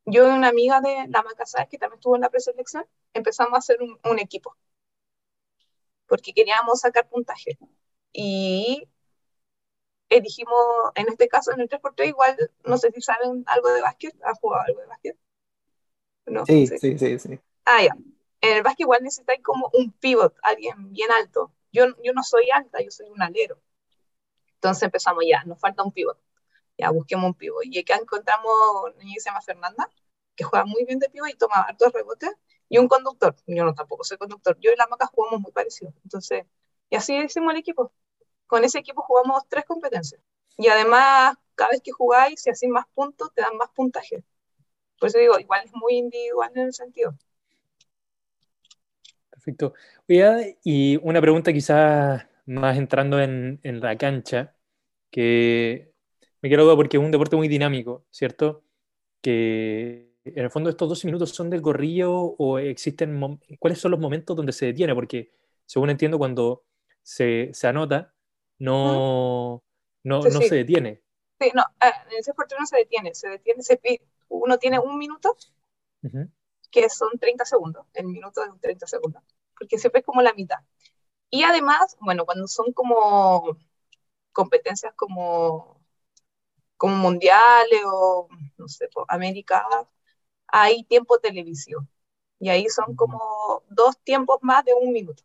yo 0.05 0.27
y 0.27 0.31
una 0.31 0.49
amiga 0.49 0.81
de 0.81 1.07
la 1.09 1.23
Macasá, 1.23 1.65
que 1.67 1.77
también 1.77 1.99
estuvo 1.99 2.15
en 2.15 2.21
la 2.21 2.29
preselección, 2.29 2.85
empezamos 3.13 3.53
a 3.53 3.57
hacer 3.59 3.79
un, 3.81 4.19
equipo. 4.19 4.55
Porque 6.07 6.33
queríamos 6.33 6.81
sacar 6.81 7.07
puntaje. 7.09 7.57
Y 8.11 8.87
elegimos, 10.09 10.55
en 10.95 11.07
este 11.09 11.27
caso, 11.27 11.51
en 11.51 11.61
el 11.61 11.69
3x3, 11.69 12.07
igual, 12.07 12.51
no 12.65 12.77
sé 12.77 12.91
si 12.91 13.01
saben 13.01 13.43
algo 13.47 13.69
de 13.69 13.81
básquet, 13.81 14.15
¿has 14.23 14.39
jugado 14.39 14.63
algo 14.67 14.81
de 14.81 14.87
básquet? 14.87 15.17
No, 16.25 16.45
sí, 16.45 16.67
sí, 16.67 16.97
sí, 16.97 17.19
sí. 17.19 17.39
Ah, 17.65 17.83
ya 17.83 17.95
en 18.41 18.57
el 18.57 18.63
básquet 18.63 18.81
igual 18.81 19.03
necesitáis 19.03 19.41
como 19.43 19.69
un 19.73 19.91
pivot, 19.91 20.35
alguien 20.43 20.91
bien 20.91 21.11
alto. 21.11 21.51
Yo, 21.71 21.85
yo 22.03 22.13
no 22.13 22.23
soy 22.23 22.49
alta, 22.51 22.81
yo 22.81 22.91
soy 22.91 23.09
un 23.09 23.21
alero. 23.21 23.59
Entonces 24.55 24.83
empezamos 24.83 25.23
ya, 25.27 25.43
nos 25.43 25.59
falta 25.59 25.83
un 25.83 25.91
pivot. 25.91 26.17
Ya 26.77 26.89
busquemos 26.91 27.25
un 27.25 27.33
pivot. 27.33 27.63
Y 27.65 27.79
acá 27.79 27.95
encontramos 27.95 28.51
una 28.83 29.03
niña 29.03 29.15
que 29.15 29.21
se 29.21 29.29
llama 29.29 29.41
Fernanda, 29.41 29.89
que 30.35 30.43
juega 30.43 30.65
muy 30.65 30.85
bien 30.85 30.99
de 30.99 31.09
pivot 31.09 31.29
y 31.29 31.35
toma 31.35 31.61
hartos 31.61 31.91
rebotes, 31.93 32.31
y 32.69 32.77
un 32.77 32.87
conductor. 32.87 33.35
Yo 33.47 33.65
no 33.65 33.73
tampoco 33.73 34.03
soy 34.03 34.17
conductor. 34.17 34.57
Yo 34.59 34.71
y 34.71 34.75
la 34.75 34.87
Maca 34.87 35.07
jugamos 35.07 35.41
muy 35.41 35.51
parecido. 35.51 35.93
Entonces, 36.03 36.45
y 36.89 36.95
así 36.95 37.15
hicimos 37.17 37.53
el 37.53 37.59
equipo. 37.59 37.91
Con 38.49 38.63
ese 38.63 38.79
equipo 38.79 39.03
jugamos 39.03 39.43
tres 39.47 39.63
competencias. 39.63 40.19
Y 40.57 40.69
además, 40.69 41.35
cada 41.53 41.69
vez 41.69 41.81
que 41.83 41.91
jugáis, 41.91 42.41
si 42.41 42.49
hacéis 42.49 42.71
más 42.71 42.87
puntos, 42.95 43.31
te 43.35 43.43
dan 43.43 43.55
más 43.57 43.69
puntaje. 43.69 44.23
Por 44.99 45.07
eso 45.07 45.19
digo, 45.19 45.39
igual 45.39 45.61
es 45.65 45.71
muy 45.75 45.97
individual 45.97 46.51
en 46.55 46.61
el 46.63 46.73
sentido. 46.73 47.15
Perfecto. 49.29 49.75
y 50.63 50.97
una 51.03 51.21
pregunta 51.21 51.53
quizás 51.53 52.25
más 52.47 52.75
entrando 52.75 53.21
en, 53.21 53.59
la 53.63 53.95
cancha, 53.97 54.55
que 55.11 55.93
me 56.41 56.49
quiero 56.49 56.65
duda 56.65 56.75
porque 56.75 56.97
es 56.97 57.03
un 57.03 57.11
deporte 57.11 57.35
muy 57.35 57.47
dinámico, 57.47 58.07
¿cierto? 58.09 58.63
Que 59.21 60.15
en 60.25 60.43
el 60.43 60.49
fondo 60.49 60.71
estos 60.71 60.89
12 60.89 61.05
minutos 61.05 61.29
son 61.29 61.51
de 61.51 61.61
corrillo 61.61 62.11
o 62.13 62.57
existen, 62.57 63.39
¿cuáles 63.59 63.79
son 63.79 63.91
los 63.91 63.99
momentos 63.99 64.35
donde 64.35 64.53
se 64.53 64.65
detiene? 64.65 64.95
Porque 64.95 65.31
según 65.67 65.91
entiendo, 65.91 66.17
cuando 66.17 66.65
se, 67.03 67.51
se 67.53 67.67
anota, 67.67 68.15
no, 68.59 69.63
no, 70.03 70.29
no 70.29 70.41
se 70.41 70.55
detiene. 70.55 71.01
Sí, 71.39 71.51
no, 71.55 71.63
ah, 71.79 71.93
en 72.11 72.17
ese 72.19 72.31
deporte 72.31 72.55
no 72.59 72.65
se 72.65 72.77
detiene, 72.77 73.15
se 73.15 73.29
detiene, 73.29 73.63
se, 73.63 73.79
uno 74.27 74.57
tiene 74.57 74.79
un 74.79 74.97
minuto, 74.97 75.35
que 76.71 76.89
son 76.89 77.09
30 77.19 77.45
segundos, 77.45 77.85
el 77.93 78.07
minuto 78.07 78.43
es 78.43 78.49
30 78.61 78.87
segundos, 78.87 79.23
porque 79.57 79.77
siempre 79.77 79.99
es 80.01 80.05
como 80.05 80.21
la 80.21 80.33
mitad. 80.33 80.59
Y 81.29 81.43
además, 81.43 81.97
bueno, 82.01 82.25
cuando 82.25 82.47
son 82.47 82.73
como 82.73 83.57
competencias 84.33 84.93
como, 84.95 85.81
como 86.77 86.95
mundiales 86.97 87.81
o, 87.85 88.29
no 88.57 88.67
sé, 88.67 88.89
América, 89.07 89.65
hay 90.47 90.83
tiempo 90.85 91.19
televisivo. 91.19 91.87
Y 92.39 92.49
ahí 92.49 92.67
son 92.69 92.95
como 92.95 93.63
dos 93.69 93.97
tiempos 94.03 94.39
más 94.41 94.65
de 94.65 94.73
un 94.73 94.93
minuto. 94.93 95.23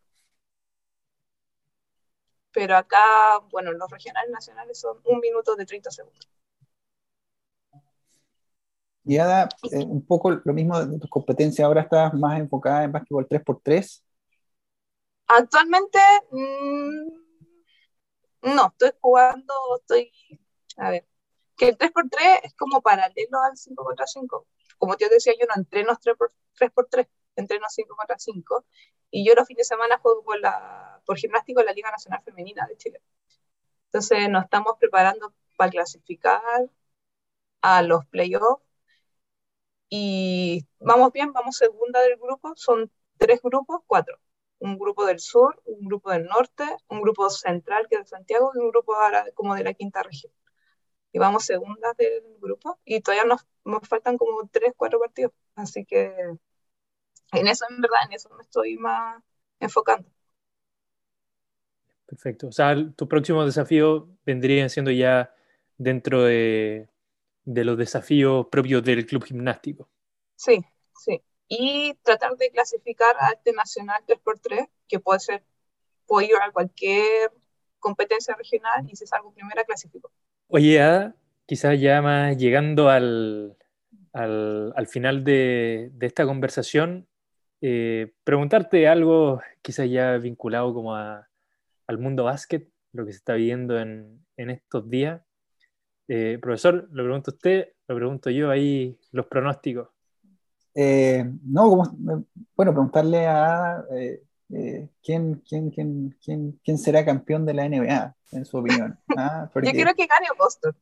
Pero 2.55 2.77
acá, 2.77 2.97
bueno, 3.51 3.73
los 3.73 3.91
regionales 3.91 4.31
nacionales 4.31 4.79
son 4.79 4.97
un 5.03 5.19
minuto 5.19 5.57
de 5.57 5.65
30 5.65 5.91
segundos. 5.91 6.25
Y 9.03 9.17
Ada, 9.17 9.49
eh, 9.71 9.83
un 9.83 10.05
poco 10.05 10.31
lo 10.31 10.53
mismo 10.53 10.83
de 10.83 10.97
tus 10.97 11.09
competencias, 11.09 11.65
ahora 11.65 11.81
estás 11.81 12.13
más 12.13 12.39
enfocada 12.39 12.85
en 12.85 12.93
básquetbol 12.93 13.27
3x3. 13.27 14.03
Actualmente, 15.27 15.99
mm, 16.31 17.07
no, 18.55 18.67
estoy 18.67 18.91
jugando, 19.01 19.53
estoy, 19.81 20.13
a 20.77 20.91
ver, 20.91 21.05
que 21.57 21.67
el 21.67 21.77
3x3 21.77 22.39
es 22.43 22.55
como 22.55 22.81
paralelo 22.81 23.41
al 23.43 23.57
5 23.57 23.83
contra 23.83 24.07
5. 24.07 24.47
Como 24.77 24.97
yo 24.97 25.09
decía, 25.09 25.33
yo 25.37 25.45
no 25.45 25.55
entreno 25.57 25.91
3x3, 26.01 27.05
entreno 27.35 27.65
5 27.67 27.95
contra 27.97 28.17
5. 28.17 28.65
Y 29.11 29.27
yo 29.27 29.35
los 29.35 29.45
fines 29.45 29.67
de 29.67 29.75
semana 29.75 29.99
juego 29.99 30.23
por, 30.23 30.39
la, 30.39 30.94
por 31.05 31.17
gimnástico 31.17 31.61
en 31.61 31.67
la 31.67 31.73
Liga 31.73 31.91
Nacional 31.91 32.21
Femenina 32.23 32.67
de 32.67 32.77
Chile. 32.77 33.01
Entonces 33.87 34.29
nos 34.29 34.43
estamos 34.45 34.75
preparando 34.79 35.33
para 35.57 35.71
clasificar 35.71 36.41
a 37.61 37.81
los 37.81 38.05
playoffs. 38.07 38.63
Y 39.89 40.65
vamos 40.79 41.11
bien, 41.11 41.31
vamos 41.33 41.57
segunda 41.57 42.01
del 42.01 42.17
grupo. 42.17 42.53
Son 42.55 42.91
tres 43.17 43.41
grupos, 43.41 43.81
cuatro 43.87 44.19
un 44.59 44.77
grupo 44.77 45.05
del 45.05 45.19
sur, 45.19 45.61
un 45.65 45.85
grupo 45.87 46.11
del 46.11 46.25
norte, 46.25 46.63
un 46.87 47.01
grupo 47.01 47.29
central 47.29 47.87
que 47.89 47.95
es 47.95 48.01
de 48.01 48.07
Santiago 48.07 48.51
y 48.55 48.59
un 48.59 48.69
grupo 48.69 48.95
ahora 48.95 49.25
como 49.35 49.55
de 49.55 49.63
la 49.63 49.73
quinta 49.73 50.03
región. 50.03 50.33
Y 51.11 51.19
vamos 51.19 51.45
segundas 51.45 51.95
del 51.97 52.37
grupo 52.41 52.79
y 52.85 53.01
todavía 53.01 53.25
nos, 53.25 53.45
nos 53.65 53.87
faltan 53.87 54.17
como 54.17 54.47
tres, 54.49 54.73
cuatro 54.77 54.99
partidos. 54.99 55.33
Así 55.55 55.85
que 55.85 56.13
en 57.33 57.47
eso, 57.47 57.65
en 57.69 57.81
verdad, 57.81 57.99
en 58.07 58.13
eso 58.13 58.29
me 58.35 58.41
estoy 58.43 58.77
más 58.77 59.21
enfocando. 59.59 60.09
Perfecto. 62.05 62.47
O 62.47 62.51
sea, 62.51 62.75
tu 62.95 63.07
próximo 63.07 63.45
desafío 63.45 64.07
vendrían 64.25 64.69
siendo 64.69 64.91
ya 64.91 65.33
dentro 65.77 66.23
de, 66.23 66.87
de 67.43 67.63
los 67.65 67.77
desafíos 67.77 68.47
propios 68.51 68.83
del 68.83 69.05
club 69.05 69.23
gimnástico. 69.23 69.89
Sí, 70.35 70.63
sí 70.93 71.21
y 71.47 71.93
tratar 72.03 72.35
de 72.37 72.49
clasificar 72.49 73.15
a 73.19 73.31
este 73.31 73.53
nacional 73.53 74.01
3x3, 74.07 74.69
que 74.87 74.99
puede 74.99 75.19
ser, 75.19 75.43
puedo 76.05 76.25
ir 76.27 76.33
a 76.41 76.51
cualquier 76.51 77.31
competencia 77.79 78.35
regional 78.35 78.85
y 78.89 78.95
si 78.95 79.05
salgo 79.05 79.33
primera, 79.33 79.63
clasifico. 79.63 80.11
Oye, 80.47 81.11
quizás 81.45 81.79
ya 81.79 82.01
más 82.01 82.37
llegando 82.37 82.89
al, 82.89 83.57
al, 84.13 84.73
al 84.75 84.87
final 84.87 85.23
de, 85.23 85.91
de, 85.93 86.07
esta 86.07 86.25
conversación, 86.25 87.07
eh, 87.61 88.13
preguntarte 88.23 88.87
algo 88.87 89.41
quizás 89.61 89.89
ya 89.89 90.17
vinculado 90.17 90.73
como 90.73 90.95
a, 90.95 91.27
al 91.87 91.97
mundo 91.97 92.23
básquet, 92.23 92.69
lo 92.93 93.05
que 93.05 93.11
se 93.11 93.17
está 93.17 93.33
viviendo 93.33 93.79
en, 93.79 94.25
en 94.37 94.49
estos 94.49 94.89
días. 94.89 95.21
Eh, 96.07 96.37
profesor, 96.41 96.87
lo 96.91 97.03
pregunto 97.03 97.31
a 97.31 97.33
usted, 97.33 97.73
lo 97.87 97.95
pregunto 97.95 98.29
yo 98.29 98.49
ahí, 98.49 98.99
los 99.11 99.25
pronósticos. 99.27 99.89
Eh, 100.75 101.25
no, 101.43 101.69
como, 101.69 101.83
bueno, 102.55 102.73
preguntarle 102.73 103.27
a 103.27 103.83
eh, 103.91 104.21
eh, 104.53 104.89
¿quién, 105.01 105.41
quién, 105.47 105.71
quién, 105.71 106.17
quién, 106.23 106.59
quién 106.63 106.77
será 106.77 107.05
campeón 107.05 107.45
de 107.45 107.53
la 107.53 107.67
NBA, 107.67 108.15
en 108.33 108.45
su 108.45 108.57
opinión. 108.57 108.99
¿Ah? 109.17 109.49
Yo 109.55 109.71
quiero 109.71 109.93
que 109.95 110.05
gane 110.05 110.27
Boston. 110.37 110.75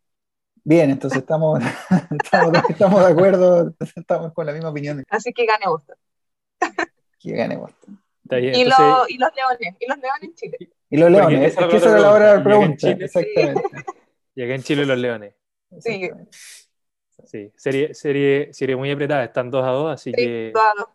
Bien, 0.64 0.90
entonces 0.90 1.20
estamos, 1.20 1.62
estamos, 2.24 2.58
estamos, 2.70 3.06
de 3.06 3.12
acuerdo, 3.12 3.76
estamos 3.96 4.34
con 4.34 4.46
la 4.46 4.54
misma 4.54 4.70
opinión. 4.70 5.04
Así 5.10 5.32
que 5.32 5.46
gane 5.46 5.68
Boston. 5.68 5.96
Que 7.20 7.32
gane 7.32 7.58
Boston. 7.58 8.02
Bien, 8.24 8.56
y, 8.56 8.62
entonces... 8.62 8.80
lo, 8.80 9.08
y, 9.08 9.18
los 9.18 9.30
leones, 9.36 9.76
y 9.80 9.88
los 9.88 9.98
leones 9.98 10.24
en 10.24 10.34
Chile. 10.36 10.58
Y 10.94 10.98
los 10.98 11.10
leones, 11.10 11.58
es 11.58 11.68
que 11.68 11.78
esa 11.78 11.90
era 11.90 12.00
la 12.02 12.12
hora 12.12 12.32
de 12.32 12.38
la 12.38 12.44
pregunta. 12.44 12.90
Exactamente. 12.92 13.64
Y 14.36 14.44
acá 14.44 14.56
en 14.56 14.64
Chile 14.64 14.86
los 14.86 14.98
leones. 14.98 15.36
Sí. 15.80 16.10
Sí, 17.26 17.52
serie, 17.56 17.94
serie, 17.94 18.52
serie 18.52 18.76
muy 18.76 18.90
apretada, 18.92 19.24
están 19.24 19.52
2 19.52 19.64
a 19.64 19.70
2, 19.70 19.92
así 19.92 20.12
sí, 20.12 20.16
que. 20.16 20.52
Claro. 20.54 20.90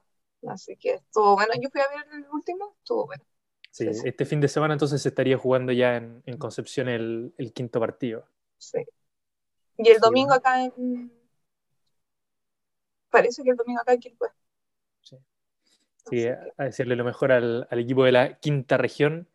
Así 0.49 0.77
que 0.77 0.95
estuvo 0.95 1.35
bueno. 1.35 1.53
Yo 1.61 1.69
fui 1.71 1.81
a 1.81 1.89
ver 1.89 2.07
el 2.15 2.27
último, 2.33 2.77
estuvo 2.79 3.07
bueno. 3.07 3.25
Sí, 3.71 3.93
sí, 3.95 4.09
este 4.09 4.25
fin 4.25 4.41
de 4.41 4.49
semana 4.49 4.75
entonces 4.75 5.01
se 5.03 5.09
estaría 5.09 5.37
jugando 5.37 5.73
ya 5.73 5.97
en, 5.97 6.23
en 6.27 6.37
Concepción 6.37 6.89
el, 6.89 7.33
el, 7.39 7.53
quinto 7.53 7.81
partido. 7.81 8.25
Sí. 8.57 8.79
Y 9.79 9.89
el 9.89 9.99
domingo 9.99 10.33
acá 10.33 10.65
en. 10.65 11.13
Parece 13.09 13.43
que 13.43 13.51
el 13.51 13.57
domingo 13.57 13.81
acá 13.81 13.95
en 13.95 14.01
Quilpue. 14.01 14.29
Sí. 15.01 15.17
Sí, 16.09 16.27
a 16.27 16.65
decirle 16.65 16.97
lo 16.97 17.05
mejor 17.05 17.33
al, 17.33 17.67
al, 17.71 17.79
equipo 17.79 18.05
de 18.05 18.13
la 18.13 18.39
quinta 18.39 18.77
región 18.77 19.29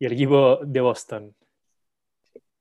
y 0.00 0.06
al 0.06 0.12
equipo 0.12 0.58
de 0.64 0.80
Boston. 0.80 1.34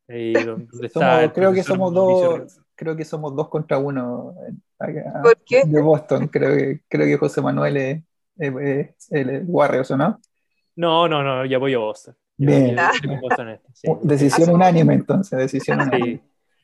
Ahí 0.07 0.33
donde 0.33 0.67
está 0.87 1.33
creo 1.33 1.51
que 1.53 1.63
somos 1.63 1.91
dos 1.93 2.61
creo 2.75 2.95
que 2.95 3.05
somos 3.05 3.35
dos 3.35 3.49
contra 3.49 3.77
uno 3.77 4.35
¿Por 4.77 5.37
qué? 5.45 5.63
de 5.65 5.81
Boston. 5.81 6.27
Creo 6.27 6.55
que, 6.55 6.81
creo 6.87 7.05
que 7.05 7.17
José 7.17 7.41
Manuel 7.41 8.03
es, 8.37 9.07
el 9.11 9.43
Warriors, 9.45 9.91
¿o 9.91 9.97
no? 9.97 10.21
No, 10.75 11.07
no, 11.07 11.21
no, 11.21 11.45
yo 11.45 11.57
apoyo 11.57 11.81
a 11.81 11.85
Boston. 11.85 12.15
Bien. 12.37 12.77
Boston 13.21 13.59
sí. 13.73 13.89
Decisión 14.03 14.51
unánime, 14.51 14.93
entonces, 14.93 15.37
decisión 15.37 15.81
unánime. 15.81 16.17
Sí, 16.17 16.21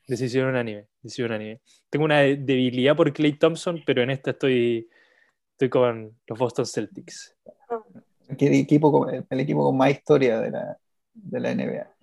decisión 0.08 0.48
unánime, 0.48 0.86
decisión 1.02 1.26
unánime. 1.30 1.60
Tengo 1.90 2.06
una 2.06 2.20
debilidad 2.20 2.96
por 2.96 3.12
Clay 3.12 3.34
Thompson, 3.34 3.82
pero 3.84 4.02
en 4.02 4.10
esta 4.10 4.30
estoy, 4.30 4.88
estoy 5.52 5.68
con 5.68 6.16
los 6.26 6.38
Boston 6.38 6.64
Celtics. 6.64 7.36
El 8.38 8.54
equipo, 8.54 9.08
el 9.08 9.40
equipo 9.40 9.64
con 9.64 9.76
más 9.76 9.90
historia 9.90 10.40
de 10.40 10.50
la, 10.50 10.78
de 11.14 11.40
la 11.40 11.50
NBA, 11.54 11.96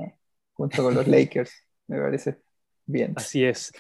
junto 0.53 0.83
con 0.83 0.95
los 0.95 1.07
Lakers, 1.09 1.51
me 1.87 1.99
parece 1.99 2.39
bien. 2.85 3.13
Así 3.15 3.43
es. 3.43 3.71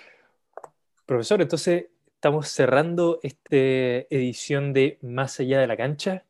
Profesor, 1.05 1.41
entonces 1.41 1.85
estamos 2.15 2.47
cerrando 2.47 3.19
esta 3.23 3.49
edición 3.51 4.71
de 4.71 4.97
Más 5.01 5.39
allá 5.39 5.59
de 5.59 5.67
la 5.67 5.75
cancha. 5.75 6.25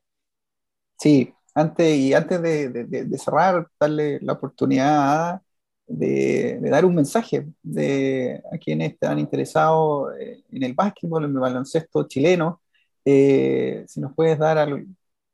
Sí, 0.98 1.34
antes, 1.54 1.96
y 1.96 2.14
antes 2.14 2.42
de, 2.42 3.18
cerrar, 3.18 3.68
darle 3.80 4.20
la 4.22 4.34
oportunidad 4.34 5.42
de, 5.86 6.60
dar 6.62 6.86
un 6.86 6.96
mensaje 6.96 7.46
de, 7.62 8.42
a 8.52 8.58
quienes 8.58 8.94
están 8.94 9.20
interesados 9.20 10.14
eh, 10.20 10.44
en 10.52 10.64
el 10.64 10.74
básquetbol, 10.74 11.26
en 11.26 11.32
el 11.32 11.40
baloncesto 11.40 12.08
chileno. 12.08 12.62
Eh, 13.06 13.84
si 13.88 14.00
nos 14.00 14.16
puedes 14.16 14.40
dar 14.40 14.58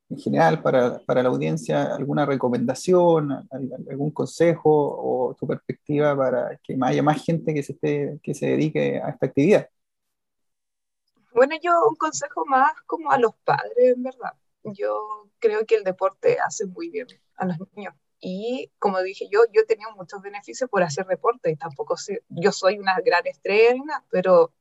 en 0.09 0.17
general 0.17 0.61
para, 0.61 0.99
para, 0.99 1.21
la 1.21 1.29
audiencia 1.29 1.95
alguna 1.95 2.25
recomendación, 2.25 3.47
algún 3.89 4.11
consejo 4.11 4.69
o 4.71 5.35
tu 5.35 5.45
perspectiva 5.45 6.15
para 6.17 6.57
que 6.63 6.77
haya 6.81 7.03
más 7.03 7.23
gente 7.23 7.53
que 7.53 7.61
se, 7.61 7.73
esté, 7.73 8.19
que 8.23 8.33
se 8.33 8.47
dedique 8.47 8.99
a 9.03 9.09
esta 9.09 9.27
actividad. 9.27 9.69
Bueno, 11.33 11.55
yo 11.61 11.71
un 11.87 11.95
consejo 11.95 12.45
más 12.45 12.71
como 12.85 13.11
a 13.11 13.19
los 13.19 13.35
padres, 13.43 13.95
en 13.95 14.03
verdad. 14.03 14.33
Yo 14.63 15.29
creo 15.39 15.65
que 15.65 15.75
el 15.75 15.83
deporte 15.83 16.37
hace 16.39 16.65
muy 16.65 16.89
bien 16.89 17.07
a 17.35 17.45
los 17.45 17.57
niños. 17.75 17.93
Y 18.19 18.71
como 18.79 19.01
dije 19.01 19.29
yo, 19.31 19.41
yo 19.53 19.61
he 19.61 19.65
tenido 19.65 19.91
muchos 19.95 20.21
beneficios 20.21 20.69
por 20.69 20.83
hacer 20.83 21.05
deporte 21.05 21.51
y 21.51 21.55
tampoco 21.55 21.95
sé, 21.95 22.23
yo 22.27 22.51
soy 22.51 22.77
una 22.77 22.99
gran 22.99 23.25
estrella, 23.27 24.03
pero 24.09 24.53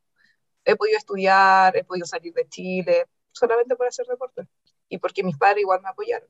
he 0.65 0.77
podido 0.77 0.99
estudiar, 0.99 1.77
he 1.77 1.85
podido 1.85 2.07
salir 2.07 2.33
de 2.35 2.47
Chile, 2.49 3.07
solamente 3.33 3.75
por 3.75 3.89
hacer 3.89 4.07
deporte. 4.07 4.47
Y 4.89 4.99
porque 4.99 5.23
mis 5.23 5.37
padres 5.37 5.63
igual 5.63 5.81
me 5.83 5.89
apoyaron. 5.89 6.29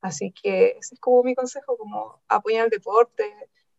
Así 0.00 0.32
que 0.32 0.76
ese 0.78 0.94
es 0.94 1.00
como 1.00 1.22
mi 1.22 1.34
consejo, 1.34 1.76
como 1.76 2.22
apoyar 2.28 2.64
el 2.64 2.70
deporte, 2.70 3.32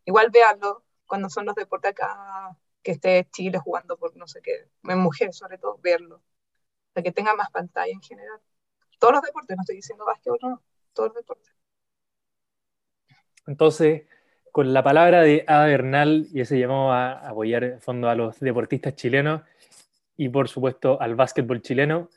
igual 0.04 0.30
veanlo 0.30 0.82
cuando 1.06 1.28
son 1.28 1.44
los 1.46 1.54
deportes 1.54 1.90
acá, 1.90 2.56
que 2.82 2.92
esté 2.92 3.28
Chile 3.30 3.58
jugando 3.58 3.96
por 3.98 4.16
no 4.16 4.26
sé 4.26 4.40
qué, 4.42 4.68
en 4.84 4.98
mujeres 4.98 5.36
sobre 5.36 5.58
todo, 5.58 5.78
verlo, 5.82 6.22
para 6.92 7.02
que 7.02 7.12
tenga 7.12 7.34
más 7.34 7.50
pantalla 7.50 7.92
en 7.92 8.00
general. 8.00 8.40
Todos 8.98 9.14
los 9.14 9.22
deportes, 9.22 9.56
no 9.56 9.62
estoy 9.62 9.76
diciendo 9.76 10.04
básquet 10.06 10.32
no, 10.40 10.62
todos 10.94 11.08
los 11.10 11.16
deportes. 11.16 11.54
Entonces, 13.46 14.04
con 14.50 14.72
la 14.72 14.82
palabra 14.82 15.22
de 15.22 15.44
Ada 15.46 15.66
Bernal 15.66 16.28
y 16.32 16.40
ese 16.40 16.58
llamado 16.58 16.92
a 16.92 17.28
apoyar 17.28 17.64
en 17.64 17.80
fondo 17.80 18.08
a 18.08 18.14
los 18.14 18.40
deportistas 18.40 18.94
chilenos 18.94 19.42
y 20.16 20.28
por 20.28 20.48
supuesto 20.48 21.00
al 21.00 21.16
básquetbol 21.16 21.60
chileno, 21.60 22.08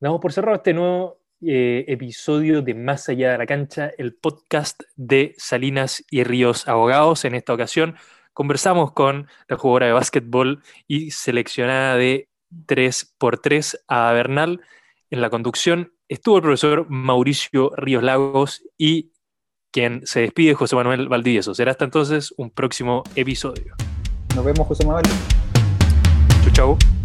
damos 0.00 0.20
por 0.20 0.32
cerrado 0.32 0.56
este 0.56 0.74
nuevo 0.74 1.20
eh, 1.46 1.84
episodio 1.88 2.62
de 2.62 2.74
Más 2.74 3.08
allá 3.08 3.32
de 3.32 3.38
la 3.38 3.46
cancha, 3.46 3.90
el 3.98 4.14
podcast 4.14 4.82
de 4.96 5.34
Salinas 5.38 6.04
y 6.10 6.24
Ríos 6.24 6.66
Abogados. 6.68 7.24
En 7.24 7.34
esta 7.34 7.54
ocasión 7.54 7.96
conversamos 8.32 8.92
con 8.92 9.28
la 9.48 9.56
jugadora 9.56 9.86
de 9.86 9.92
básquetbol 9.92 10.62
y 10.86 11.10
seleccionada 11.10 11.96
de 11.96 12.28
3x3 12.66 13.78
a 13.88 14.12
Bernal. 14.12 14.60
En 15.10 15.20
la 15.20 15.30
conducción 15.30 15.92
estuvo 16.08 16.36
el 16.36 16.42
profesor 16.42 16.86
Mauricio 16.88 17.70
Ríos 17.76 18.02
Lagos 18.02 18.62
y 18.76 19.12
quien 19.70 20.06
se 20.06 20.20
despide, 20.20 20.54
José 20.54 20.74
Manuel 20.74 21.08
Valdivieso. 21.08 21.54
Será 21.54 21.70
hasta 21.70 21.84
entonces 21.84 22.32
un 22.36 22.50
próximo 22.50 23.02
episodio. 23.14 23.74
Nos 24.34 24.44
vemos, 24.44 24.66
José 24.66 24.86
Manuel. 24.86 25.04
Chau, 26.42 26.52
chau. 26.52 26.95